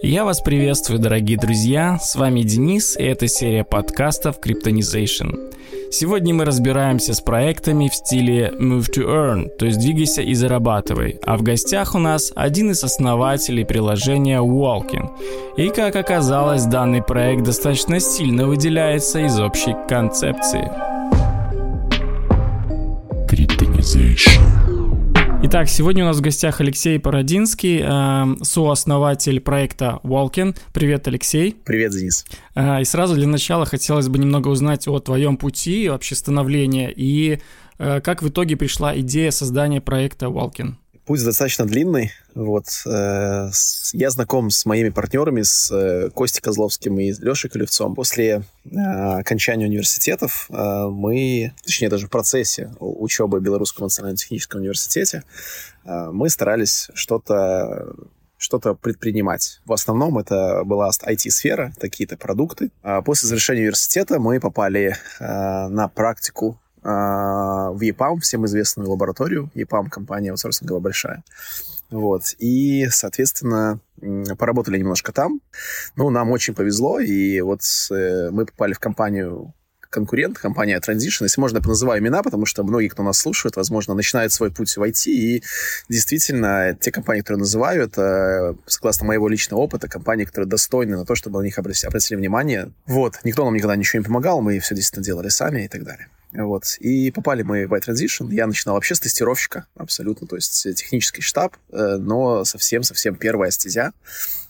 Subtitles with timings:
[0.00, 1.98] Я вас приветствую, дорогие друзья.
[2.00, 5.52] С вами Денис, и это серия подкастов Cryptonization.
[5.90, 11.18] Сегодня мы разбираемся с проектами в стиле Move to Earn, то есть двигайся и зарабатывай.
[11.24, 15.08] А в гостях у нас один из основателей приложения Walking.
[15.56, 20.87] И как оказалось, данный проект достаточно сильно выделяется из общей концепции.
[25.50, 30.54] Итак, сегодня у нас в гостях Алексей Породинский, э, сооснователь проекта Walkin.
[30.74, 31.56] Привет, Алексей.
[31.64, 32.26] Привет, Денис.
[32.54, 37.40] Э, и сразу для начала хотелось бы немного узнать о твоем пути вообще становления и
[37.78, 40.74] э, как в итоге пришла идея создания проекта Walkin.
[41.08, 42.12] Путь достаточно длинный.
[42.34, 42.66] Вот.
[42.84, 43.48] Э,
[43.94, 47.94] я знаком с моими партнерами, с э, Костей Козловским и Лешей Колевцом.
[47.94, 55.24] После э, окончания университетов мы, точнее даже в процессе учебы в Белорусском национальном техническом университете,
[55.86, 57.94] мы старались что-то
[58.36, 59.62] что-то предпринимать.
[59.64, 62.70] В основном это была IT-сфера, какие-то продукты.
[62.82, 69.50] А после завершения университета мы попали на практику в EPAM, всем известную лабораторию.
[69.54, 71.22] EPAM компания аутсорсинговая большая.
[71.90, 72.34] Вот.
[72.38, 73.80] И, соответственно,
[74.38, 75.40] поработали немножко там.
[75.96, 79.54] Ну, нам очень повезло, и вот э, мы попали в компанию
[79.90, 81.22] конкурент, компания Transition.
[81.22, 84.76] Если можно, я называю имена, потому что многие, кто нас слушает, возможно, начинают свой путь
[84.76, 85.42] в IT, и
[85.88, 91.14] действительно, те компании, которые называю, это, согласно моего личного опыта, компании, которые достойны на то,
[91.14, 92.70] чтобы на них обратили внимание.
[92.86, 93.18] Вот.
[93.24, 96.08] Никто нам никогда ничего не помогал, мы все действительно делали сами и так далее.
[96.32, 96.76] Вот.
[96.80, 98.32] И попали мы в iTransition.
[98.32, 103.92] Я начинал вообще с тестировщика, абсолютно, то есть технический штаб, э, но совсем-совсем первая стезя.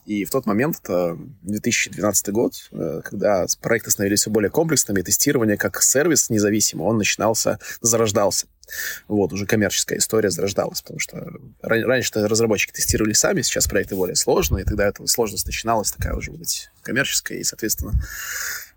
[0.08, 5.58] И в тот момент, это 2012 год, э, когда проекты становились все более комплексными, тестирование
[5.58, 8.46] как сервис независимый, он начинался, зарождался.
[9.06, 14.64] Вот, уже коммерческая история зарождалась, потому что раньше разработчики тестировали сами, сейчас проекты более сложные,
[14.64, 17.92] и тогда эта сложность начиналась такая уже быть коммерческая, и, соответственно,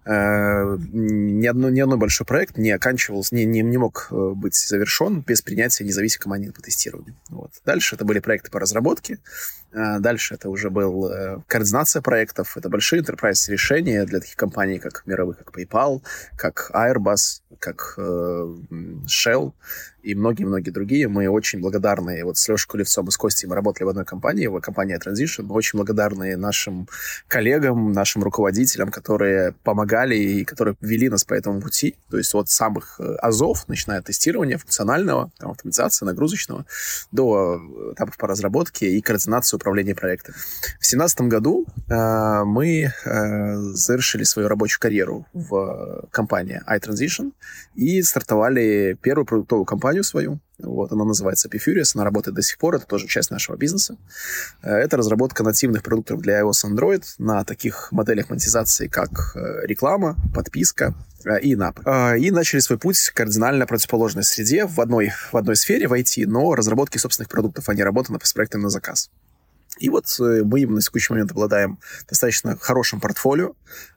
[0.03, 4.55] Э, ни, одно, ни одной большой проект не оканчивался, не, не, не мог э, быть
[4.55, 7.15] завершен без принятия независимой команды по тестированию.
[7.29, 7.51] Вот.
[7.65, 9.19] Дальше это были проекты по разработке,
[9.71, 15.03] э, дальше это уже был координация проектов, это большие enterprise решения для таких компаний, как
[15.05, 16.01] мировых, как PayPal,
[16.35, 19.53] как Airbus, как Shell,
[20.03, 21.07] и многие-многие другие.
[21.07, 24.47] Мы очень благодарны, вот с Лешей Кулевцом и с Костей мы работали в одной компании,
[24.47, 26.87] в компании Transition, мы очень благодарны нашим
[27.27, 31.95] коллегам, нашим руководителям, которые помогали и которые вели нас по этому пути.
[32.09, 36.65] То есть от самых э, азов, начиная от тестирования функционального, там, автоматизации, нагрузочного,
[37.11, 40.33] до э, этапов по разработке и координации управления проектом.
[40.33, 47.31] В 2017 году э, мы э, завершили свою рабочую карьеру в компании iTransition
[47.75, 50.39] и стартовали первую продуктовую компанию компанию свою.
[50.59, 53.97] Вот, она называется Epifurious, она работает до сих пор, это тоже часть нашего бизнеса.
[54.63, 60.15] Э, это разработка нативных продуктов для iOS Android на таких моделях монетизации, как э, реклама,
[60.35, 60.93] подписка
[61.25, 62.19] э, и NAP.
[62.19, 66.55] И начали свой путь кардинально противоположной среде в одной, в одной сфере, в IT, но
[66.55, 69.09] разработки собственных продуктов, а не работа с проектами на заказ.
[69.79, 73.53] И вот э, мы на текущий момент обладаем достаточно хорошим портфолио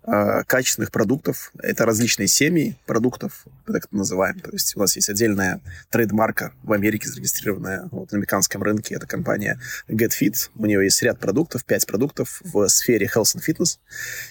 [0.07, 1.53] э, качественных продуктов.
[1.59, 4.39] Это различные семьи продуктов, так это называем.
[4.39, 8.95] То есть у нас есть отдельная трейдмарка в Америке зарегистрированная вот, на американском рынке.
[8.95, 10.51] Это компания GetFit.
[10.55, 13.79] У нее есть ряд продуктов, пять продуктов в сфере health and fitness.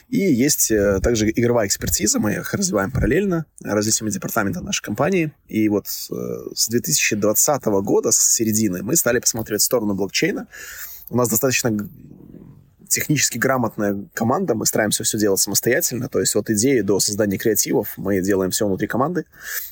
[0.10, 2.20] И есть э, также игровая экспертиза.
[2.20, 5.34] Мы их развиваем параллельно различными департаментами нашей компании.
[5.50, 6.14] И вот э,
[6.56, 10.48] с 2020 года, с середины, мы стали посмотреть в сторону блокчейна
[11.14, 11.72] у нас достаточно
[12.94, 17.94] технически грамотная команда, мы стараемся все делать самостоятельно, то есть от идеи до создания креативов
[17.98, 19.26] мы делаем все внутри команды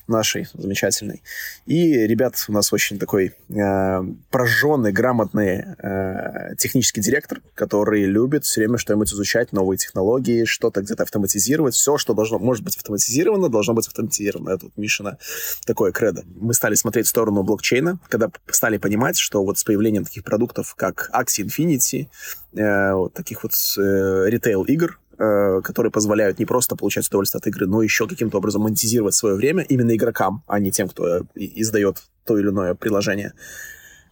[0.08, 1.22] нашей замечательной.
[1.66, 8.62] И ребят у нас очень такой э, прожженный, грамотный э, технический директор, который любит все
[8.62, 11.76] время что-нибудь изучать, новые технологии, что-то где-то автоматизировать.
[11.76, 14.50] Все, что должно, может быть автоматизировано, должно быть автоматизировано.
[14.50, 15.18] Это вот Мишина
[15.66, 16.24] такое кредо.
[16.36, 20.76] Мы стали смотреть в сторону блокчейна, когда стали понимать, что вот с появлением таких продуктов,
[20.76, 22.08] как Axie Infinity,
[22.54, 27.68] э, вот таких вот э, ритейл-игр, э, которые позволяют не просто получать удовольствие от игры,
[27.68, 32.04] но еще каким-то образом монетизировать свое время именно игрокам, а не тем, кто э, издает
[32.26, 33.34] то или иное приложение.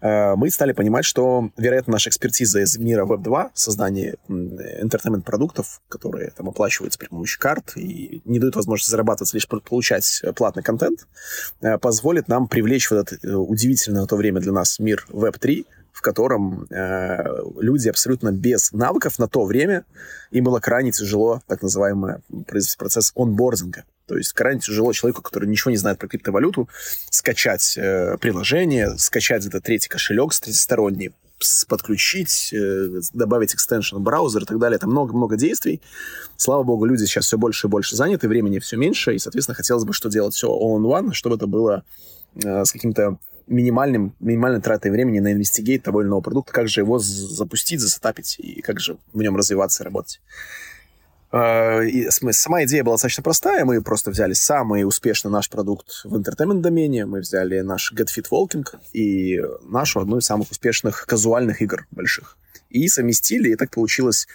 [0.02, 6.50] Э, мы стали понимать, что, вероятно, наша экспертиза из мира Web2, создание интертеймент-продуктов, которые там
[6.50, 11.08] оплачиваются при помощи карт и не дают возможности зарабатывать, лишь получать платный контент,
[11.82, 15.66] позволит нам привлечь вот этот удивительный на то время для нас мир Web3,
[16.00, 17.24] в котором э,
[17.60, 19.84] люди абсолютно без навыков на то время,
[20.32, 22.20] им было крайне тяжело, так называемый
[22.78, 23.84] процесс онбординга.
[24.08, 26.70] То есть крайне тяжело человеку, который ничего не знает про криптовалюту,
[27.10, 31.12] скачать э, приложение, скачать этот третий кошелек третьесторонний,
[31.68, 34.78] подключить, э, добавить экстеншн браузер и так далее.
[34.78, 35.82] Это много-много действий.
[36.38, 39.84] Слава богу, люди сейчас все больше и больше заняты, времени все меньше, и, соответственно, хотелось
[39.84, 41.84] бы что делать все all-in-one, чтобы это было
[42.42, 43.18] э, с каким-то
[43.50, 48.36] минимальным, минимальной тратой времени на инвестигейт того или иного продукта, как же его запустить, засетапить
[48.40, 50.22] и как же в нем развиваться и работать.
[51.32, 53.66] Э, и сама идея была достаточно простая.
[53.66, 57.06] Мы просто взяли самый успешный наш продукт в интертеймент-домене.
[57.06, 62.38] Мы взяли наш Get Fit Walking и нашу одну из самых успешных казуальных игр больших.
[62.70, 64.28] И совместили, и так получилось.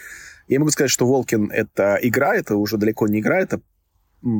[0.48, 3.60] Я могу сказать, что Волкин— это игра, это уже далеко не игра, это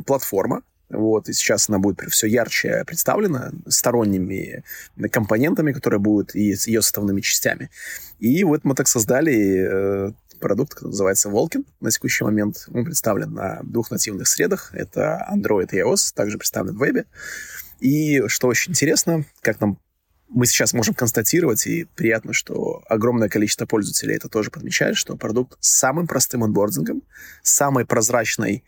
[0.06, 4.64] платформа, вот, и сейчас она будет все ярче представлена сторонними
[5.10, 7.70] компонентами, которые будут и ее составными частями.
[8.18, 12.68] И вот мы так создали э, продукт, который называется Волкин на текущий момент.
[12.72, 14.70] Он представлен на двух нативных средах.
[14.74, 17.06] Это Android и iOS, также представлен в вебе.
[17.80, 19.78] И что очень интересно, как нам
[20.28, 25.56] мы сейчас можем констатировать, и приятно, что огромное количество пользователей это тоже подмечает, что продукт
[25.60, 27.02] с самым простым онбордингом,
[27.42, 28.64] самой прозрачной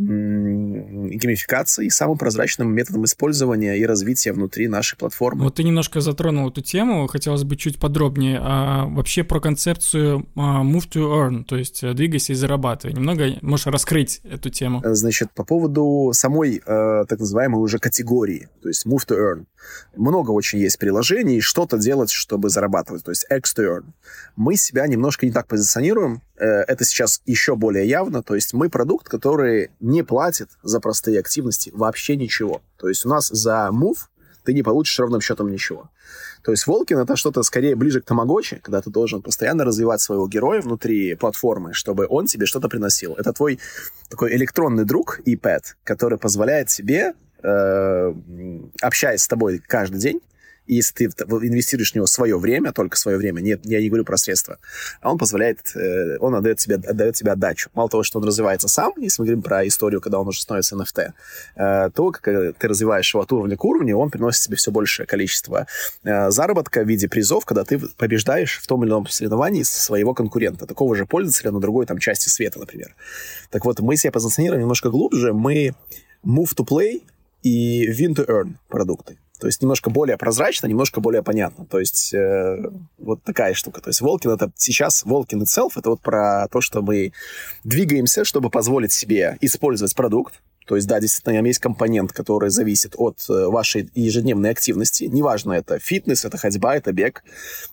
[0.00, 5.44] геймификации и самым прозрачным методом использования и развития внутри нашей платформы.
[5.44, 8.38] Вот ты немножко затронул эту тему, хотелось бы чуть подробнее.
[8.40, 12.94] А вообще про концепцию а, move to earn, то есть э, двигайся и зарабатывай.
[12.94, 14.80] Немного можешь раскрыть эту тему?
[14.84, 19.44] Э, значит, по поводу самой э, так называемой уже категории, то есть move to earn.
[19.94, 23.84] Много очень есть приложений, что-то делать, чтобы зарабатывать, то есть X to earn.
[24.36, 29.08] Мы себя немножко не так позиционируем, это сейчас еще более явно, то есть мы продукт,
[29.08, 32.62] который не платит за простые активности вообще ничего.
[32.78, 33.98] То есть у нас за move
[34.44, 35.90] ты не получишь ровным счетом ничего.
[36.42, 40.26] То есть Волкин это что-то скорее ближе к Тамагочи, когда ты должен постоянно развивать своего
[40.26, 43.14] героя внутри платформы, чтобы он тебе что-то приносил.
[43.14, 43.60] Это твой
[44.08, 47.12] такой электронный друг pet, который позволяет тебе,
[47.42, 48.14] э,
[48.80, 50.20] общаясь с тобой каждый день,
[50.66, 54.04] и если ты инвестируешь в него свое время, только свое время, нет, я не говорю
[54.04, 54.58] про средства,
[55.00, 57.70] а он позволяет, э, он отдает тебе, отдает тебе отдачу.
[57.74, 60.76] Мало того, что он развивается сам, если мы говорим про историю, когда он уже становится
[60.76, 61.12] NFT,
[61.56, 62.24] э, то, как
[62.56, 65.66] ты развиваешь его от уровня к уровню, он приносит тебе все большее количество
[66.04, 70.66] э, заработка в виде призов, когда ты побеждаешь в том или ином соревновании своего конкурента,
[70.66, 72.94] такого же пользователя на другой там части света, например.
[73.50, 75.74] Так вот, мы себя позиционируем немножко глубже, мы
[76.24, 77.02] move to play
[77.42, 79.18] и win to earn продукты.
[79.40, 81.64] То есть немножко более прозрачно, немножко более понятно.
[81.64, 83.80] То есть э, вот такая штука.
[83.80, 87.12] То есть Волкин это сейчас, Волкин itself, это вот про то, что мы
[87.64, 90.40] двигаемся, чтобы позволить себе использовать продукт.
[90.66, 95.04] То есть, да, действительно, есть компонент, который зависит от э, вашей ежедневной активности.
[95.04, 97.24] Неважно, это фитнес, это ходьба, это бег.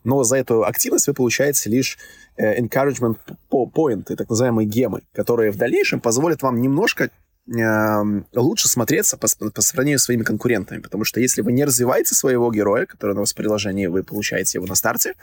[0.04, 2.00] Но за эту активность вы получаете лишь
[2.38, 3.18] э, encouragement
[3.52, 7.12] point, так называемые гемы, которые в дальнейшем позволят вам немножко
[7.48, 12.52] лучше смотреться по, по сравнению с своими конкурентами, потому что если вы не развиваете своего
[12.52, 15.14] героя, который на вас в приложении, вы получаете его на старте,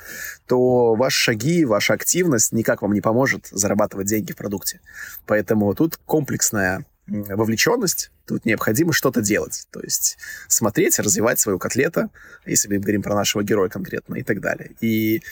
[0.46, 4.80] то ваши шаги, ваша активность никак вам не поможет зарабатывать деньги в продукте.
[5.26, 9.66] Поэтому тут комплексная вовлеченность, тут необходимо что-то делать.
[9.70, 10.16] То есть
[10.48, 12.08] смотреть, развивать свою котлета,
[12.46, 14.72] если мы говорим про нашего героя конкретно, и так далее.
[14.80, 15.22] И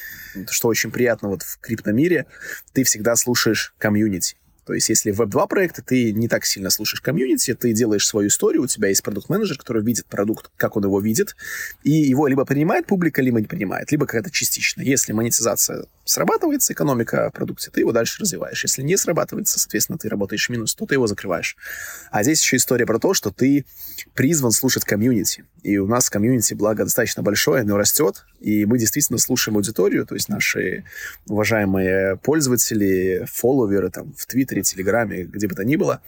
[0.50, 2.27] что очень приятно вот в криптомире,
[2.73, 4.37] ты всегда слушаешь комьюнити.
[4.67, 8.29] То есть, если в Web2 проекты ты не так сильно слушаешь комьюнити, ты делаешь свою
[8.29, 11.35] историю, у тебя есть продукт-менеджер, который видит продукт, как он его видит,
[11.82, 14.82] и его либо принимает публика, либо не принимает, либо какая-то частично.
[14.82, 18.62] Если монетизация срабатывается, экономика продукции, ты его дальше развиваешь.
[18.62, 21.56] Если не срабатывается, соответственно, ты работаешь минус, то ты его закрываешь.
[22.10, 23.65] А здесь еще история про то, что ты
[24.15, 25.44] призван слушать комьюнити.
[25.63, 30.15] И у нас комьюнити, благо, достаточно большое, оно растет, и мы действительно слушаем аудиторию, то
[30.15, 30.85] есть наши
[31.29, 36.01] уважаемые пользователи, фолловеры там в Твиттере, Телеграме, где бы то ни было,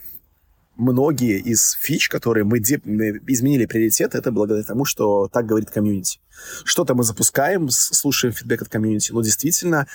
[0.77, 6.21] многие из фич, которые мы, изменили приоритет, это благодаря тому, что так говорит комьюнити.
[6.65, 9.87] Что-то мы запускаем, слушаем фидбэк от комьюнити, но действительно,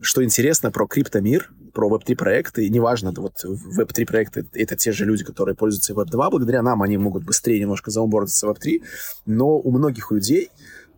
[0.00, 5.24] что интересно про криптомир, про Web3 проекты, неважно, вот Web3 проекты— это те же люди,
[5.24, 8.82] которые пользуются Web2, благодаря нам они могут быстрее немножко заумбордиться в Web3,
[9.26, 10.50] но у многих людей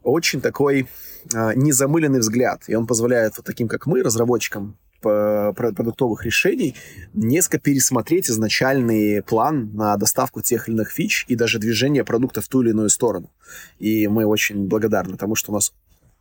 [0.02, 0.88] очень такой
[1.32, 6.74] э, незамыленный взгляд, и он позволяет вот таким, как мы, разработчикам продуктовых решений,
[7.12, 12.48] несколько пересмотреть изначальный план на доставку тех или иных фич и даже движение продукта в
[12.48, 13.30] ту или иную сторону.
[13.78, 15.72] И мы очень благодарны тому, что у нас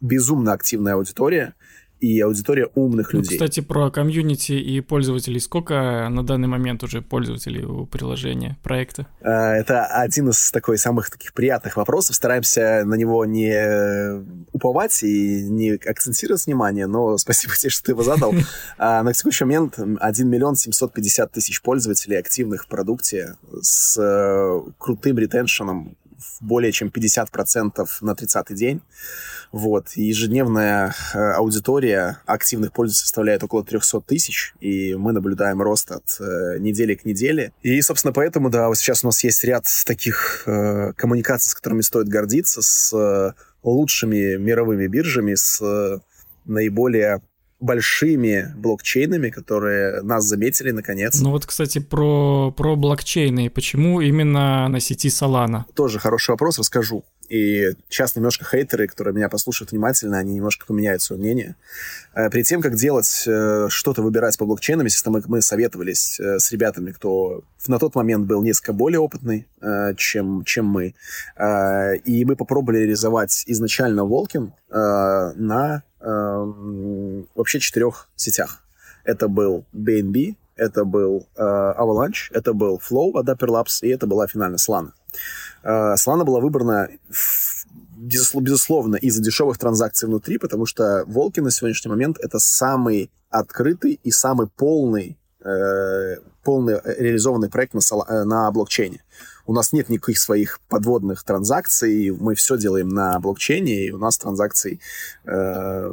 [0.01, 1.53] безумно активная аудитория,
[2.01, 3.37] и аудитория умных ну, людей.
[3.37, 5.39] Кстати, про комьюнити и пользователей.
[5.39, 9.07] Сколько на данный момент уже пользователей у приложения, проекта?
[9.21, 12.15] А, это один из такой самых таких приятных вопросов.
[12.15, 18.03] Стараемся на него не уповать и не акцентировать внимание, но спасибо тебе, что ты его
[18.03, 18.33] задал.
[18.79, 25.19] А, на текущий момент 1 миллион 750 тысяч пользователей активных в продукте с э, крутым
[25.19, 25.95] ретеншеном
[26.39, 28.81] более чем 50% на 30-й день.
[29.51, 29.87] Вот.
[29.95, 36.17] И ежедневная э, аудитория активных пользователей составляет около 300 тысяч, и мы наблюдаем рост от
[36.19, 37.51] э, недели к неделе.
[37.61, 41.81] И, собственно, поэтому, да, вот сейчас у нас есть ряд таких э, коммуникаций, с которыми
[41.81, 45.99] стоит гордиться, с э, лучшими мировыми биржами, с э,
[46.45, 47.21] наиболее
[47.61, 51.19] большими блокчейнами, которые нас заметили наконец.
[51.21, 53.49] Ну вот, кстати, про, про блокчейны.
[53.49, 55.63] Почему именно на сети Solana?
[55.75, 57.05] Тоже хороший вопрос, расскажу.
[57.31, 61.55] И сейчас немножко хейтеры, которые меня послушают внимательно, они немножко поменяют свое мнение.
[62.13, 66.39] Э, перед тем, как делать э, что-то, выбирать по блокчейнам, естественно, мы, мы советовались э,
[66.39, 69.47] с ребятами, кто на тот момент был несколько более опытный,
[69.95, 70.95] чем, чем мы.
[72.05, 78.63] И мы попробовали реализовать изначально Волкин на вообще четырех сетях.
[79.03, 84.27] Это был BNB, это был Avalanche, это был Flow от Dapper Labs, и это была
[84.27, 84.91] финальная Solana.
[85.63, 86.89] Э, Solana была выбрана
[87.97, 94.11] безусловно, из-за дешевых транзакций внутри, потому что Волки на сегодняшний момент это самый открытый и
[94.11, 99.03] самый полный, э, полный реализованный проект на, э, на блокчейне.
[99.51, 104.17] У нас нет никаких своих подводных транзакций, мы все делаем на блокчейне, и у нас
[104.17, 104.79] транзакций
[105.25, 105.91] э,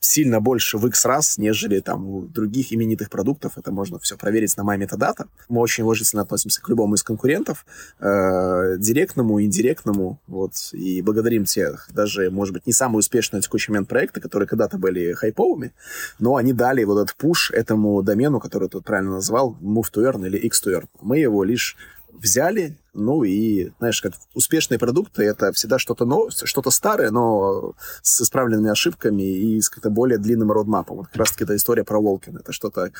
[0.00, 3.58] сильно больше в X раз, нежели там у других именитых продуктов.
[3.58, 5.26] Это можно все проверить на MyMetadata.
[5.50, 7.66] Мы очень уважительно относимся к любому из конкурентов,
[7.98, 13.72] э, директному, индиректному, вот, и благодарим тех, даже, может быть, не самые успешные на текущий
[13.72, 15.74] момент проекты, которые когда-то были хайповыми,
[16.18, 20.26] но они дали вот этот пуш этому домену, который тут правильно назвал, move to earn
[20.26, 20.86] или x to earn.
[21.02, 21.76] Мы его лишь
[22.12, 28.20] взяли, ну и, знаешь, как успешные продукты, это всегда что-то новое, что-то старое, но с
[28.20, 30.98] исправленными ошибками и с как-то более длинным родмапом.
[30.98, 32.36] Вот как раз-таки эта история про Волкин.
[32.38, 32.92] Это что-то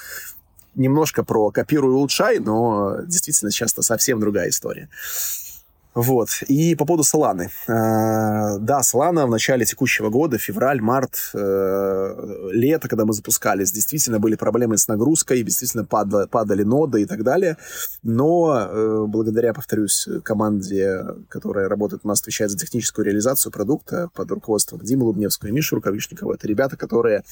[0.74, 4.88] немножко про копируй и улучшай, но действительно часто совсем другая история.
[5.94, 6.28] Вот.
[6.46, 7.50] И по поводу Соланы.
[7.66, 14.20] Э, да, Солана в начале текущего года, февраль, март, э, лето, когда мы запускались, действительно
[14.20, 17.56] были проблемы с нагрузкой, действительно падали, падали ноды и так далее.
[18.04, 24.30] Но э, благодаря, повторюсь, команде, которая работает у нас, отвечает за техническую реализацию продукта под
[24.30, 27.24] руководством Димы Лубневского и Миши Рукавишникова, это ребята, которые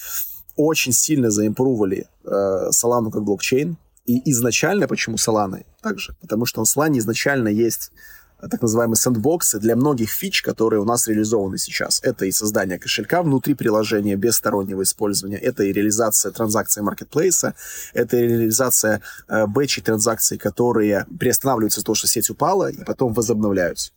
[0.56, 3.76] очень сильно заимпровали э, как блокчейн.
[4.06, 6.16] И изначально, почему Solana также?
[6.20, 7.92] Потому что на Solana изначально есть
[8.40, 12.00] так называемые сэндбоксы для многих фич, которые у нас реализованы сейчас.
[12.04, 17.54] Это и создание кошелька внутри приложения без стороннего использования, это и реализация транзакций маркетплейса,
[17.94, 23.12] это и реализация э, бэчей транзакций, которые приостанавливаются из-за того, что сеть упала, и потом
[23.12, 23.90] возобновляются.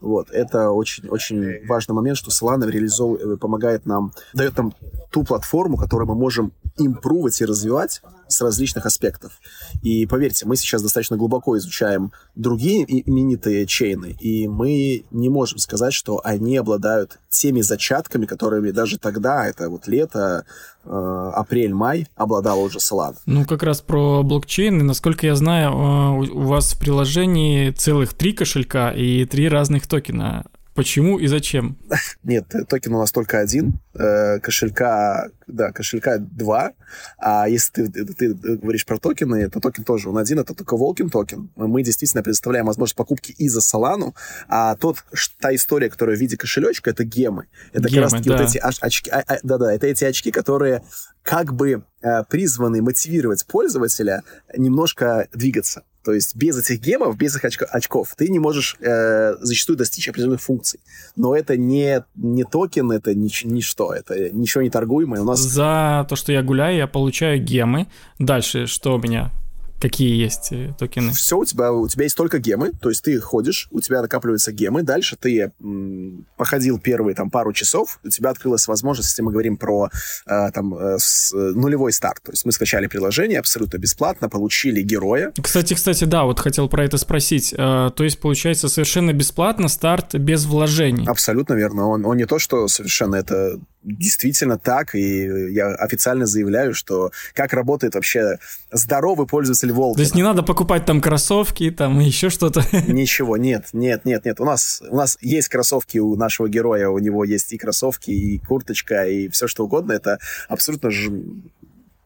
[0.00, 3.38] Вот, это очень-очень важный момент, что Solana реализов...
[3.40, 4.74] помогает нам, дает нам
[5.10, 9.40] ту платформу, которую мы можем импрувать и развивать с различных аспектов.
[9.82, 15.94] И поверьте, мы сейчас достаточно глубоко изучаем другие именитые чейны, и мы не можем сказать,
[15.94, 20.44] что они обладают теми зачатками, которыми даже тогда, это вот лето,
[20.84, 23.16] э, апрель-май, обладала уже Solana.
[23.26, 24.84] Ну, как раз про блокчейны.
[24.84, 30.44] Насколько я знаю, э, у вас в приложении целых три кошелька и три разных токена.
[30.76, 31.78] Почему и зачем?
[32.22, 33.80] Нет, токен у нас только один.
[33.94, 36.72] Э, кошелька, да, кошелька два.
[37.18, 41.08] А если ты, ты, говоришь про токены, то токен тоже он один, это только Walken
[41.08, 41.50] токен.
[41.56, 44.12] Мы действительно предоставляем возможность покупки и за Solana,
[44.48, 44.98] а тот,
[45.40, 47.46] та история, которая в виде кошелечка, это гемы.
[47.72, 48.36] Это гемы, как раз да.
[48.36, 50.82] вот эти очки, а, а, да-да, это эти очки, которые
[51.22, 54.22] как бы э, призваны мотивировать пользователя
[54.54, 55.84] немножко двигаться.
[56.06, 60.08] То есть без этих гемов, без их очко- очков ты не можешь э, зачастую достичь
[60.08, 60.78] определенных функций.
[61.16, 65.22] Но это не, не токен, это нич- ничто, это ничего не торгуемое.
[65.22, 65.40] У нас...
[65.40, 67.88] За то, что я гуляю, я получаю гемы.
[68.20, 69.32] Дальше что у меня?
[69.80, 71.12] Какие есть э, токены?
[71.12, 74.50] Все, у тебя, у тебя есть только гемы, то есть ты ходишь, у тебя накапливаются
[74.52, 79.32] гемы, дальше ты м, походил первые там пару часов, у тебя открылась возможность, если мы
[79.32, 79.90] говорим про
[80.26, 85.32] э, там э, с, нулевой старт, то есть мы скачали приложение абсолютно бесплатно, получили героя.
[85.42, 87.56] Кстати, кстати, да, вот хотел про это спросить, э,
[87.94, 91.06] то есть получается совершенно бесплатно старт без вложений?
[91.06, 96.74] Абсолютно верно, он, он не то, что совершенно это действительно так, и я официально заявляю,
[96.74, 98.38] что как работает вообще
[98.72, 99.96] здоровый пользователь Волка.
[99.96, 102.62] То есть не надо покупать там кроссовки, там еще что-то?
[102.86, 104.40] Ничего, нет, нет, нет, нет.
[104.40, 108.38] У нас, у нас есть кроссовки у нашего героя, у него есть и кроссовки, и
[108.38, 109.92] курточка, и все что угодно.
[109.92, 110.18] Это
[110.48, 111.10] абсолютно ж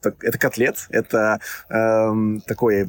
[0.02, 2.88] это котлет, это эм, такое,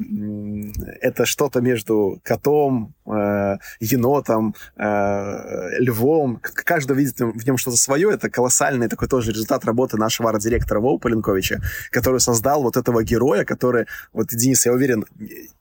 [1.00, 6.40] это что-то между котом, э, енотом, э, львом.
[6.42, 8.12] Каждый видит в нем что-то свое.
[8.12, 13.44] Это колоссальный такой тоже результат работы нашего арт-директора Вова Поленковича, который создал вот этого героя,
[13.44, 15.04] который, вот, Денис, я уверен,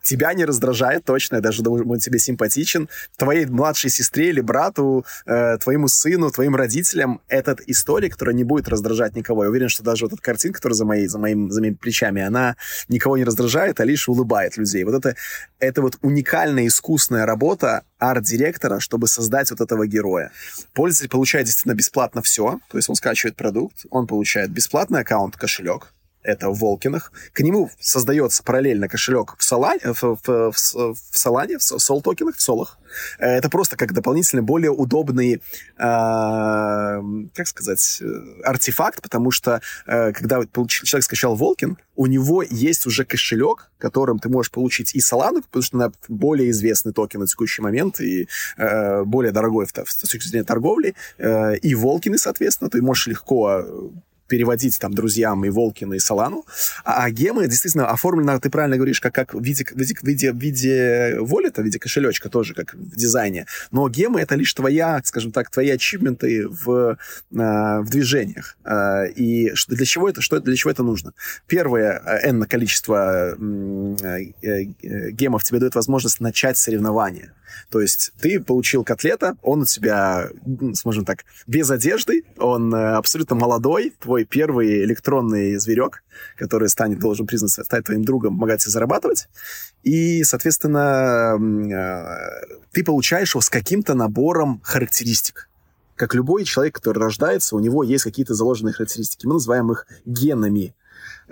[0.02, 2.90] тебя не раздражает точно, я даже думаю, он тебе симпатичен.
[3.18, 8.68] Твоей младшей сестре или брату, э, твоему сыну, твоим родителям этот история, которая не будет
[8.68, 9.44] раздражать никого.
[9.44, 12.22] Я уверен, что даже вот эта картинка, которая за, моей, за, моим, за моими плечами,
[12.22, 12.56] она
[12.88, 14.84] никого не раздражает, а лишь улыбает людей.
[14.84, 15.16] Вот это,
[15.60, 20.32] это вот уникальная искусная работа арт-директора, чтобы создать вот этого героя.
[20.74, 25.94] Пользователь получает действительно бесплатно все, то есть он скачивает продукт, он получает бесплатный аккаунт, кошелек,
[26.24, 27.12] это в Волкинах.
[27.34, 32.42] К нему создается параллельно кошелек в, Солане, в, в, в, в Солане, в сол-токенах, в
[32.42, 32.78] солах.
[33.20, 35.42] Э, это просто как дополнительный, более удобный, э,
[35.78, 43.06] как сказать, э, артефакт, потому что э, когда человек скачал Волкин, у него есть уже
[43.06, 47.62] кошелек, которым ты можешь получить и Солану, потому что она более известный токен на текущий
[47.62, 52.82] момент и э, более дорогой в, с точки зрения торговли, э, и Волкины, соответственно, ты
[52.82, 53.92] можешь легко
[54.32, 56.46] переводить там друзьям и Волкина, и Солану.
[56.86, 60.04] А, а гемы действительно оформлены, ты правильно говоришь, как, как в виде, в виде, в
[60.08, 63.46] виде, в виде волета, в виде кошелечка тоже, как в дизайне.
[63.72, 66.96] Но гемы— это лишь твоя, скажем так, твои ачивменты в, э,
[67.32, 68.56] в движениях.
[68.64, 71.12] Э, и для чего это, что для чего это нужно?
[71.48, 73.36] Первое, э, n количество
[75.12, 77.34] гемов тебе дает возможность начать соревнование.
[77.70, 80.30] То есть ты получил котлета, он у тебя,
[80.74, 86.04] скажем так, без одежды, он абсолютно молодой, твой твой первый электронный зверек,
[86.36, 89.28] который станет, должен признаться, стать твоим другом, помогать тебе зарабатывать.
[89.84, 95.50] И, соответственно, э, ты получаешь его с каким-то набором характеристик.
[95.96, 99.26] Как любой человек, который рождается, у него есть какие-то заложенные характеристики.
[99.26, 100.76] Мы называем их генами.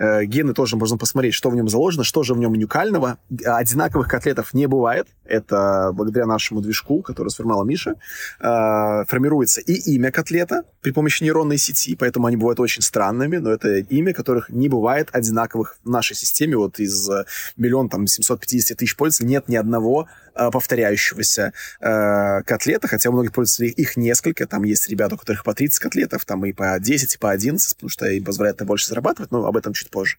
[0.00, 3.18] Э, гены тоже можно посмотреть, что в нем заложено, что же в нем уникального.
[3.44, 5.08] Одинаковых котлетов не бывает.
[5.26, 7.96] Это благодаря нашему движку, который сформировала Миша.
[8.40, 13.50] Э, формируется и имя котлета при помощи нейронной сети, поэтому они бывают очень странными, но
[13.50, 16.56] это имя, которых не бывает одинаковых в нашей системе.
[16.56, 17.26] Вот из э,
[17.58, 23.70] миллион там 750 тысяч пользователей нет ни одного повторяющегося э, котлета, хотя у многих пользователей
[23.70, 27.18] их несколько, там есть ребята, у которых по 30 котлетов, там и по 10, и
[27.18, 30.16] по 11, потому что им позволяет больше зарабатывать, но об этом чуть позже.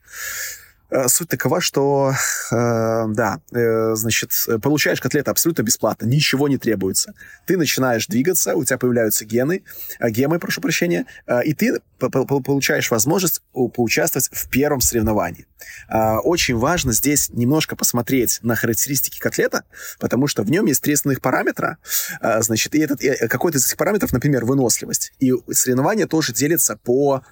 [0.92, 2.12] Э, суть такова, что,
[2.51, 4.31] э, да, э, значит,
[4.62, 7.14] получаешь котлеты абсолютно бесплатно, ничего не требуется.
[7.48, 9.64] Ты начинаешь двигаться, у тебя появляются гены,
[10.00, 15.48] э, гемы, прошу прощения, э, и ты получаешь возможность поучаствовать в первом соревновании.
[15.90, 19.64] Э, очень важно здесь немножко посмотреть на характеристики котлета,
[20.00, 21.78] потому что в нем есть три основных параметра,
[22.22, 25.14] э, значит, и этот, э, какой-то из этих параметров, например, выносливость.
[25.20, 27.24] И соревнования тоже делятся по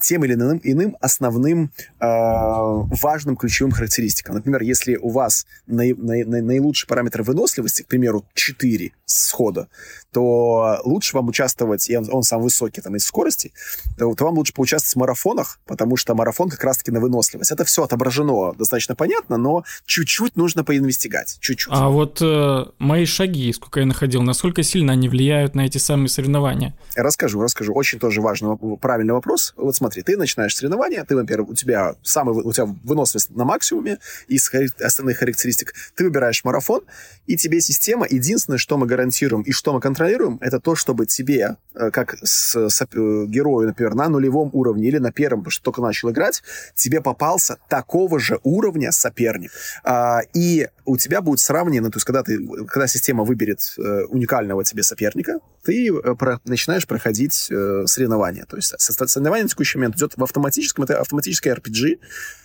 [0.00, 4.36] тем или иным, иным основным э, важным ключевым характеристикам.
[4.36, 9.68] Например, если у вас наи, наи, наилучший параметр выносливости, к примеру, 4 схода,
[10.12, 13.52] то лучше вам участвовать, и он, он сам высокий там из скорости,
[13.98, 17.50] то, то вам лучше поучаствовать в марафонах, потому что марафон как раз-таки на выносливость.
[17.50, 21.72] Это все отображено достаточно понятно, но чуть-чуть нужно поинвестигать, чуть-чуть.
[21.74, 26.08] А вот э, мои шаги, сколько я находил, насколько сильно они влияют на эти самые
[26.08, 26.76] соревнования?
[26.94, 27.72] Расскажу, расскажу.
[27.74, 29.54] Очень тоже важный, правильный вопрос.
[29.56, 33.98] Вот смотри, ты начинаешь соревнования, ты, например, у тебя самый, у тебя выносливость на максимуме
[34.28, 36.82] из остальных характеристик, ты выбираешь марафон,
[37.26, 41.56] и тебе система, единственное, что мы гарантируем и что мы контролируем, это то, чтобы тебе,
[41.74, 42.86] э, как с, с, э,
[43.26, 46.42] герою, например, на нулевом уровне или на первом, потому что только начал играть,
[46.74, 49.50] тебе попался такого же уровня соперник.
[49.84, 54.04] А, и у тебя будет сравнение, ну, то есть когда, ты, когда система выберет э,
[54.04, 58.44] уникального тебе соперника, ты э, про, начинаешь проходить э, соревнования.
[58.46, 62.00] То есть соревнование на текущий момент идет в автоматическом, это автоматическое RPG,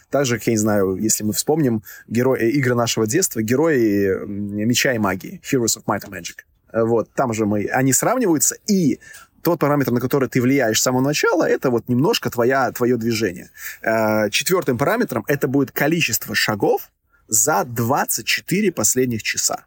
[0.10, 4.98] также, я не знаю, если мы вспомним герои, э, игры нашего детства, герои меча и
[4.98, 6.40] магии, Heroes of Might and Magic.
[6.72, 9.00] Вот, там же мы, они сравниваются, и
[9.42, 13.52] тот параметр, на который ты влияешь с самого начала, это вот немножко твоя, твое движение.
[13.82, 16.90] Э, четвертым параметром это будет количество шагов
[17.28, 19.66] за 24 последних часа.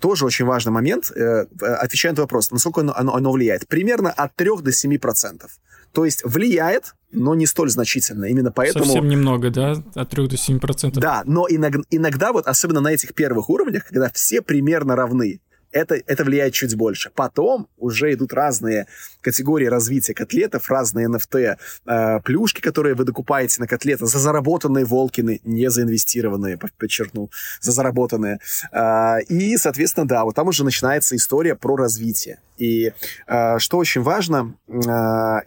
[0.00, 1.12] Тоже очень важный момент.
[1.60, 3.68] Отвечая на вопрос, насколько оно, оно, оно влияет.
[3.68, 5.60] Примерно от 3 до 7 процентов.
[5.92, 8.26] То есть влияет, но не столь значительно.
[8.26, 8.84] Именно поэтому...
[8.84, 9.82] Совсем немного, да?
[9.94, 11.02] От 3 до 7 процентов.
[11.02, 15.40] Да, но иногда, иногда вот, особенно на этих первых уровнях, когда все примерно равны,
[15.72, 17.10] это, это влияет чуть больше.
[17.14, 18.86] Потом уже идут разные
[19.20, 21.56] категории развития котлетов, разные NFT,
[21.86, 27.30] э, плюшки, которые вы докупаете на котлеты, за заработанные волкины, не заинвестированные, подчеркну,
[27.60, 28.40] за заработанные.
[28.72, 32.38] Э, и, соответственно, да, вот там уже начинается история про развитие.
[32.58, 32.92] И
[33.26, 34.72] э, что очень важно, э,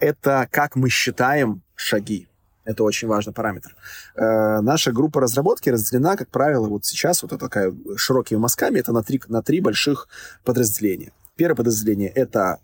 [0.00, 2.28] это как мы считаем шаги.
[2.64, 3.76] Это очень важный параметр.
[4.16, 9.02] Э, наша группа разработки разделена, как правило, вот сейчас вот такая широкими мазками, это на
[9.02, 10.08] три, на три больших
[10.44, 11.12] подразделения.
[11.36, 12.58] Первое подразделение— это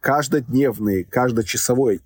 [0.00, 2.02] каждодневный, каждочасовой,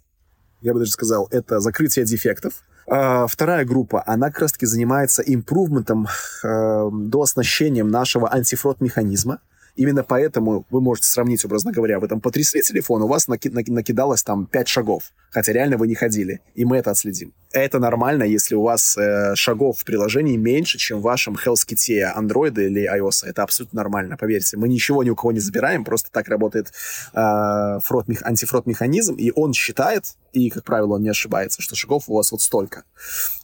[0.60, 2.62] я бы даже сказал, это закрытие дефектов.
[2.90, 6.06] А вторая группа, она как раз-таки занимается импрувментом,
[6.42, 9.40] э, до оснащением нашего антифрод-механизма.
[9.78, 13.70] Именно поэтому вы можете сравнить, образно говоря, вы там потрясли телефон, у вас наки- наки-
[13.70, 17.32] накидалось там 5 шагов, хотя реально вы не ходили, и мы это отследим.
[17.52, 22.60] Это нормально, если у вас э, шагов в приложении меньше, чем в вашем HealthKit Android
[22.62, 23.24] или iOS.
[23.24, 24.58] Это абсолютно нормально, поверьте.
[24.58, 26.72] Мы ничего ни у кого не забираем, просто так работает
[27.14, 32.16] э, фрод, антифрод-механизм, и он считает, и, как правило, он не ошибается, что шагов у
[32.16, 32.84] вас вот столько.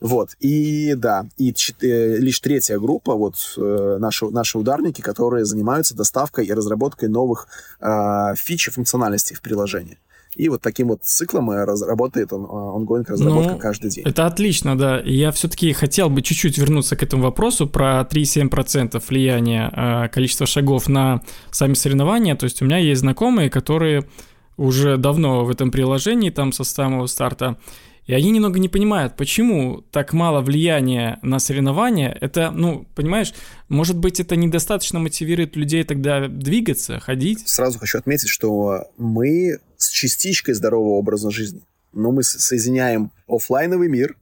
[0.02, 0.36] Вот.
[0.38, 6.44] И да, и э, лишь третья группа, вот э, наши, наши ударники, которые занимаются доставкой
[6.44, 7.48] и разработкой новых
[7.80, 9.98] э, фич и функциональностей в приложении.
[10.36, 14.04] И вот таким вот циклом работает он, ongoing разработка ну, каждый день.
[14.04, 15.00] Это отлично, да.
[15.00, 20.88] Я все-таки хотел бы чуть-чуть вернуться к этому вопросу про 3,7% влияния э, количества шагов
[20.88, 22.34] на сами соревнования.
[22.36, 24.08] То есть у меня есть знакомые, которые
[24.56, 27.56] уже давно в этом приложении, там со самого старта,
[28.06, 32.16] и они немного не понимают, почему так мало влияния на соревнования.
[32.20, 33.32] Это, ну, понимаешь,
[33.68, 37.48] может быть, это недостаточно мотивирует людей тогда двигаться, ходить?
[37.48, 41.62] Сразу хочу отметить, что мы с частичкой здорового образа жизни.
[41.92, 44.16] Но мы соединяем офлайновый мир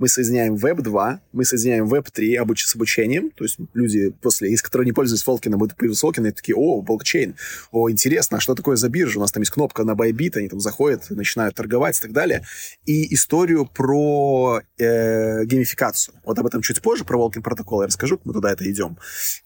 [0.00, 4.50] мы соединяем Web 2, мы соединяем Web 3 обуч с обучением, то есть люди после,
[4.50, 7.36] из которых не пользуются Волкином, это появился Волкин, и такие, о, блокчейн,
[7.70, 9.18] о, интересно, а что такое за биржа?
[9.18, 12.46] У нас там есть кнопка на Bybit, они там заходят, начинают торговать и так далее.
[12.86, 16.14] И историю про э, геймификацию.
[16.24, 18.96] Вот об этом чуть позже, про Волкин протокол я расскажу, мы туда это идем.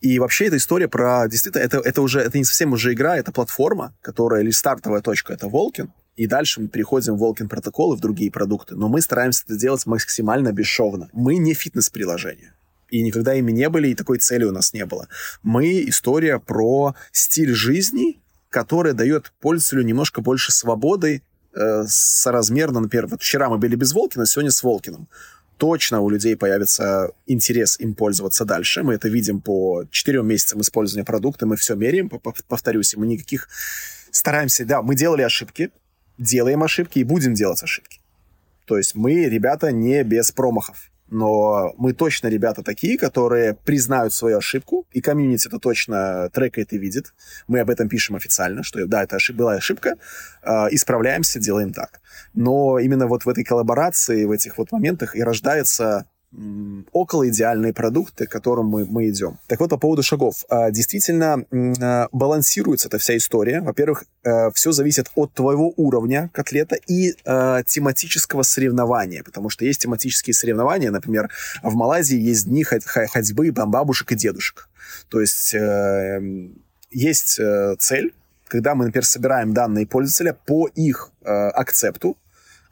[0.01, 3.33] И вообще эта история про, действительно, это, это уже, это не совсем уже игра, это
[3.33, 7.97] платформа, которая, или стартовая точка, это Волкин, и дальше мы переходим в Волкин протокол и
[7.97, 8.77] в другие продукты.
[8.77, 11.09] Но мы стараемся это делать максимально бесшовно.
[11.13, 12.55] Мы не фитнес-приложение.
[12.91, 15.09] И никогда ими не были, и такой цели у нас не было.
[15.43, 21.23] Мы история про стиль жизни, которая дает пользователю немножко больше свободы
[21.53, 22.81] э, соразмерно.
[22.81, 25.09] Например, вот вчера мы были без Волкина, сегодня с Волкиным
[25.57, 28.83] точно у людей появится интерес им пользоваться дальше.
[28.83, 32.09] Мы это видим по четырем месяцам использования продукта, мы все меряем,
[32.49, 33.49] повторюсь, мы никаких
[34.11, 35.71] стараемся, да, мы делали ошибки,
[36.19, 38.01] делаем ошибки и будем делать ошибки.
[38.67, 40.91] То есть мы, ребята, не без промахов.
[41.09, 46.79] Но мы точно ребята такие, которые признают свою ошибку, и комьюнити это точно трекает и
[46.79, 47.13] видит.
[47.47, 49.97] Мы об этом пишем официально, что да, это ошиб, была ошибка,
[50.43, 52.01] э, исправляемся, делаем так.
[52.33, 56.07] Но именно вот в этой коллаборации, в этих вот моментах и рождается
[56.93, 59.39] около идеальные продукты, к которым мы, мы идем.
[59.47, 60.45] Так вот, по поводу шагов.
[60.49, 61.45] А, действительно,
[61.81, 63.61] а, балансируется эта вся история.
[63.61, 67.15] Во-первых, а, все зависит от твоего уровня котлета и
[67.67, 71.31] тематического соревнования, потому что есть тематические соревнования, например,
[71.63, 74.69] в Малайзии есть дни ходьбы бабушек и дедушек.
[75.09, 76.21] То есть э,
[76.91, 78.15] есть э, цель,
[78.47, 82.17] когда мы, например, собираем данные пользователя по их э, акцепту,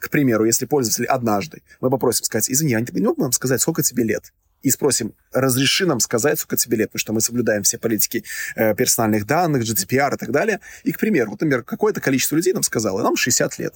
[0.03, 3.81] к примеру, если пользователь однажды, мы попросим сказать, извини, а не мог нам сказать, сколько
[3.83, 4.33] тебе лет?
[4.63, 8.23] и спросим, разреши нам сказать, сколько тебе лет, потому что мы соблюдаем все политики
[8.55, 10.61] э, персональных данных, GDPR и так далее.
[10.85, 13.75] И, к примеру, вот, например, какое-то количество людей нам сказало, нам 60 лет.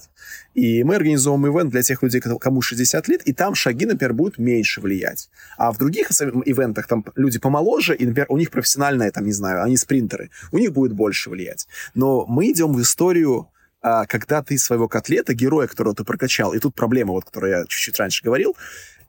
[0.54, 4.38] И мы организуем ивент для тех людей, кому 60 лет, и там шаги, например, будут
[4.38, 5.28] меньше влиять.
[5.58, 9.62] А в других ивентах там люди помоложе, и, например, у них профессиональные, там, не знаю,
[9.62, 11.68] они спринтеры, у них будет больше влиять.
[11.94, 16.58] Но мы идем в историю а, когда ты своего котлета, героя, которого ты прокачал, и
[16.58, 18.56] тут проблема, вот, которую я чуть-чуть раньше говорил,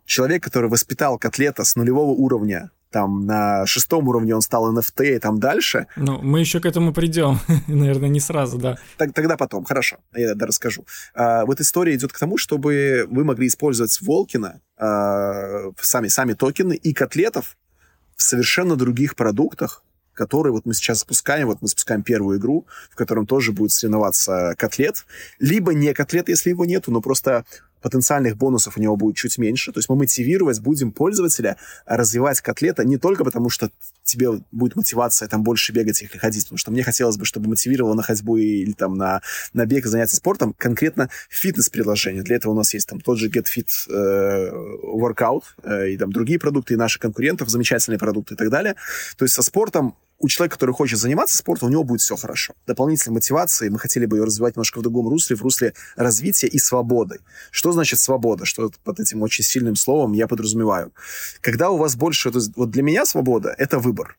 [0.06, 5.20] человек, который воспитал котлета с нулевого уровня, там на шестом уровне он стал NFT и
[5.20, 5.88] там дальше.
[5.96, 8.78] Ну, мы еще к этому придем, наверное, не сразу, да.
[8.98, 10.86] Так, тогда потом, хорошо, я да, расскажу.
[11.14, 16.74] А, вот история идет к тому, чтобы вы могли использовать Волкина, а, сами, сами токены
[16.74, 17.58] и котлетов
[18.16, 19.84] в совершенно других продуктах,
[20.20, 24.54] который вот мы сейчас запускаем, вот мы запускаем первую игру, в котором тоже будет соревноваться
[24.58, 25.06] котлет,
[25.40, 27.46] либо не котлет, если его нету, но просто
[27.82, 29.72] потенциальных бонусов у него будет чуть меньше.
[29.72, 33.70] То есть мы мотивировать будем пользователя развивать котлета не только потому, что
[34.04, 37.94] тебе будет мотивация там больше бегать или ходить, потому что мне хотелось бы, чтобы мотивировало
[37.94, 39.22] на ходьбу или там на,
[39.54, 42.24] на бег и заняться спортом конкретно фитнес-приложение.
[42.24, 44.52] Для этого у нас есть там тот же GetFit э,
[44.84, 48.76] Workout э, и там другие продукты, и наши конкурентов, замечательные продукты и так далее.
[49.18, 52.54] То есть со спортом у человека, который хочет заниматься спортом, у него будет все хорошо.
[52.68, 56.60] Дополнительной мотивации мы хотели бы ее развивать немножко в другом русле, в русле развития и
[56.60, 57.20] свободы.
[57.52, 58.46] Что значит свобода?
[58.46, 60.94] Что под этим очень сильным словом я подразумеваю?
[61.42, 62.32] Когда у вас больше...
[62.56, 64.18] Вот для меня свобода— это выбор.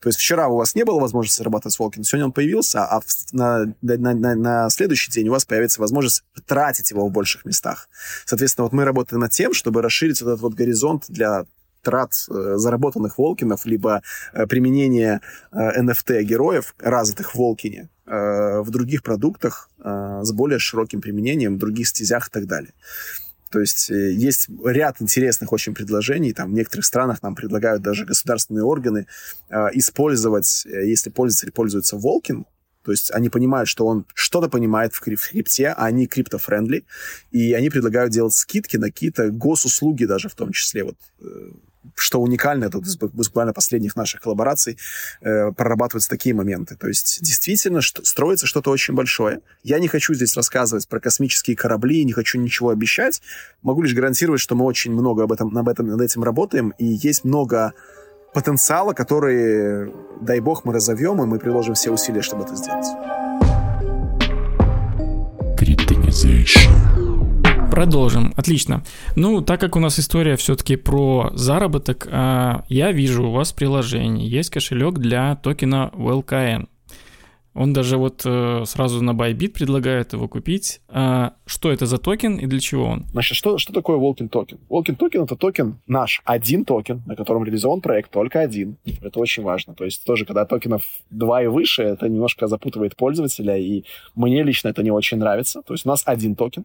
[0.00, 3.00] То есть вчера у вас не было возможности зарабатывать с Волкин, сегодня он появился, а
[3.32, 7.88] на, на, на, на следующий день у вас появится возможность тратить его в больших местах.
[8.26, 11.46] Соответственно, вот мы работаем над тем, чтобы расширить вот этот вот горизонт для
[11.82, 15.20] трат э, заработанных Walken ов, либо э, применение
[15.52, 21.56] э, NFT-героев, развитых в Walken е, э, в других продуктах э, с более широким применением,
[21.56, 22.72] в других стезях и так далее.
[23.50, 26.34] То есть э, есть ряд интересных очень предложений.
[26.34, 29.06] Там в некоторых странах нам предлагают даже государственные органы
[29.48, 32.46] э, использовать, э, если пользователь пользуется Walken,
[32.82, 36.84] то есть они понимают, что он что-то понимает в крипте, а они crypto-friendly,
[37.30, 40.84] и они предлагают делать скидки на какие-то госуслуги даже в том числе.
[40.84, 40.96] Вот
[41.94, 42.80] что уникально, это
[43.12, 44.78] буквально последних наших коллабораций
[45.20, 46.76] э, прорабатываются такие моменты.
[46.76, 49.40] То есть действительно что, строится что-то очень большое.
[49.62, 53.22] Я не хочу здесь рассказывать про космические корабли, не хочу ничего обещать.
[53.62, 56.84] Могу лишь гарантировать, что мы очень много об этом, об этом, над этим работаем, и
[56.84, 57.72] есть много
[58.32, 62.86] потенциала, который, дай бог, мы разовьем, и мы приложим все усилия, чтобы это сделать.
[67.70, 68.34] Продолжим.
[68.36, 68.82] Отлично.
[69.16, 73.54] Ну, так как у нас история все-таки про заработок, а, я вижу у вас в
[73.54, 76.66] приложении есть кошелек для токена Walken.
[77.60, 80.80] Он даже вот э, сразу на Bybit предлагает его купить.
[80.88, 83.04] А что это за токен и для чего он?
[83.12, 84.60] Значит, что, что такое Walken токен?
[84.70, 88.78] Волкин токен— это токен наш, один токен, на котором реализован проект, только один.
[89.02, 89.74] Это очень важно.
[89.74, 94.68] То есть тоже, когда токенов два и выше, это немножко запутывает пользователя, и мне лично
[94.68, 95.60] это не очень нравится.
[95.60, 96.64] То есть у нас один токен.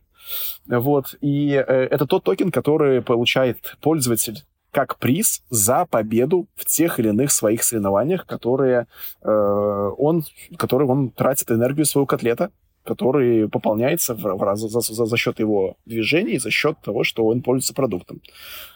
[0.66, 1.18] Вот.
[1.20, 7.08] И э, это тот токен, который получает пользователь как приз за победу в тех или
[7.08, 8.88] иных своих соревнованиях, которые,
[9.22, 10.26] э, он,
[10.58, 12.52] которые он тратит энергию своего котлета,
[12.84, 17.42] который пополняется в, в, за, за, за счет его движений, за счет того, что он
[17.42, 18.22] пользуется продуктом.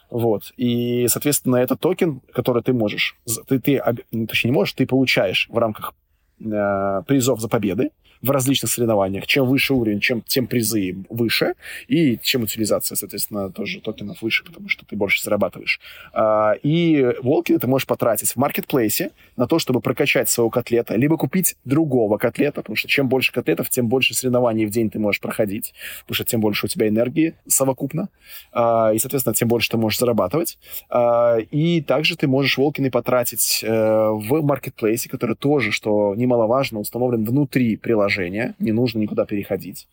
[0.10, 0.54] Вот.
[0.56, 3.18] И, соответственно, этот токен, который ты можешь,
[3.50, 3.82] ты, ты
[4.26, 5.96] точнее не можешь, ты получаешь в рамках
[6.40, 9.28] э, призов за победы, в различных соревнованиях.
[9.28, 11.54] Чем выше уровень, чем, тем призы выше,
[11.88, 15.80] и чем утилизация, соответственно, тоже токенов выше, потому что ты больше зарабатываешь.
[16.14, 21.18] А, и волки ты можешь потратить в маркетплейсе на то, чтобы прокачать своего котлета, либо
[21.18, 25.22] купить другого котлета, потому что чем больше котлетов, тем больше соревнований в день ты можешь
[25.22, 28.10] проходить, потому что тем больше у тебя энергии совокупно,
[28.52, 30.58] а, и, соответственно, тем больше ты можешь зарабатывать.
[30.90, 37.24] А, и также ты можешь волкины потратить э, в маркетплейсе, который тоже, что немаловажно, установлен
[37.24, 39.88] внутри приложения, приложение, не нужно никуда переходить.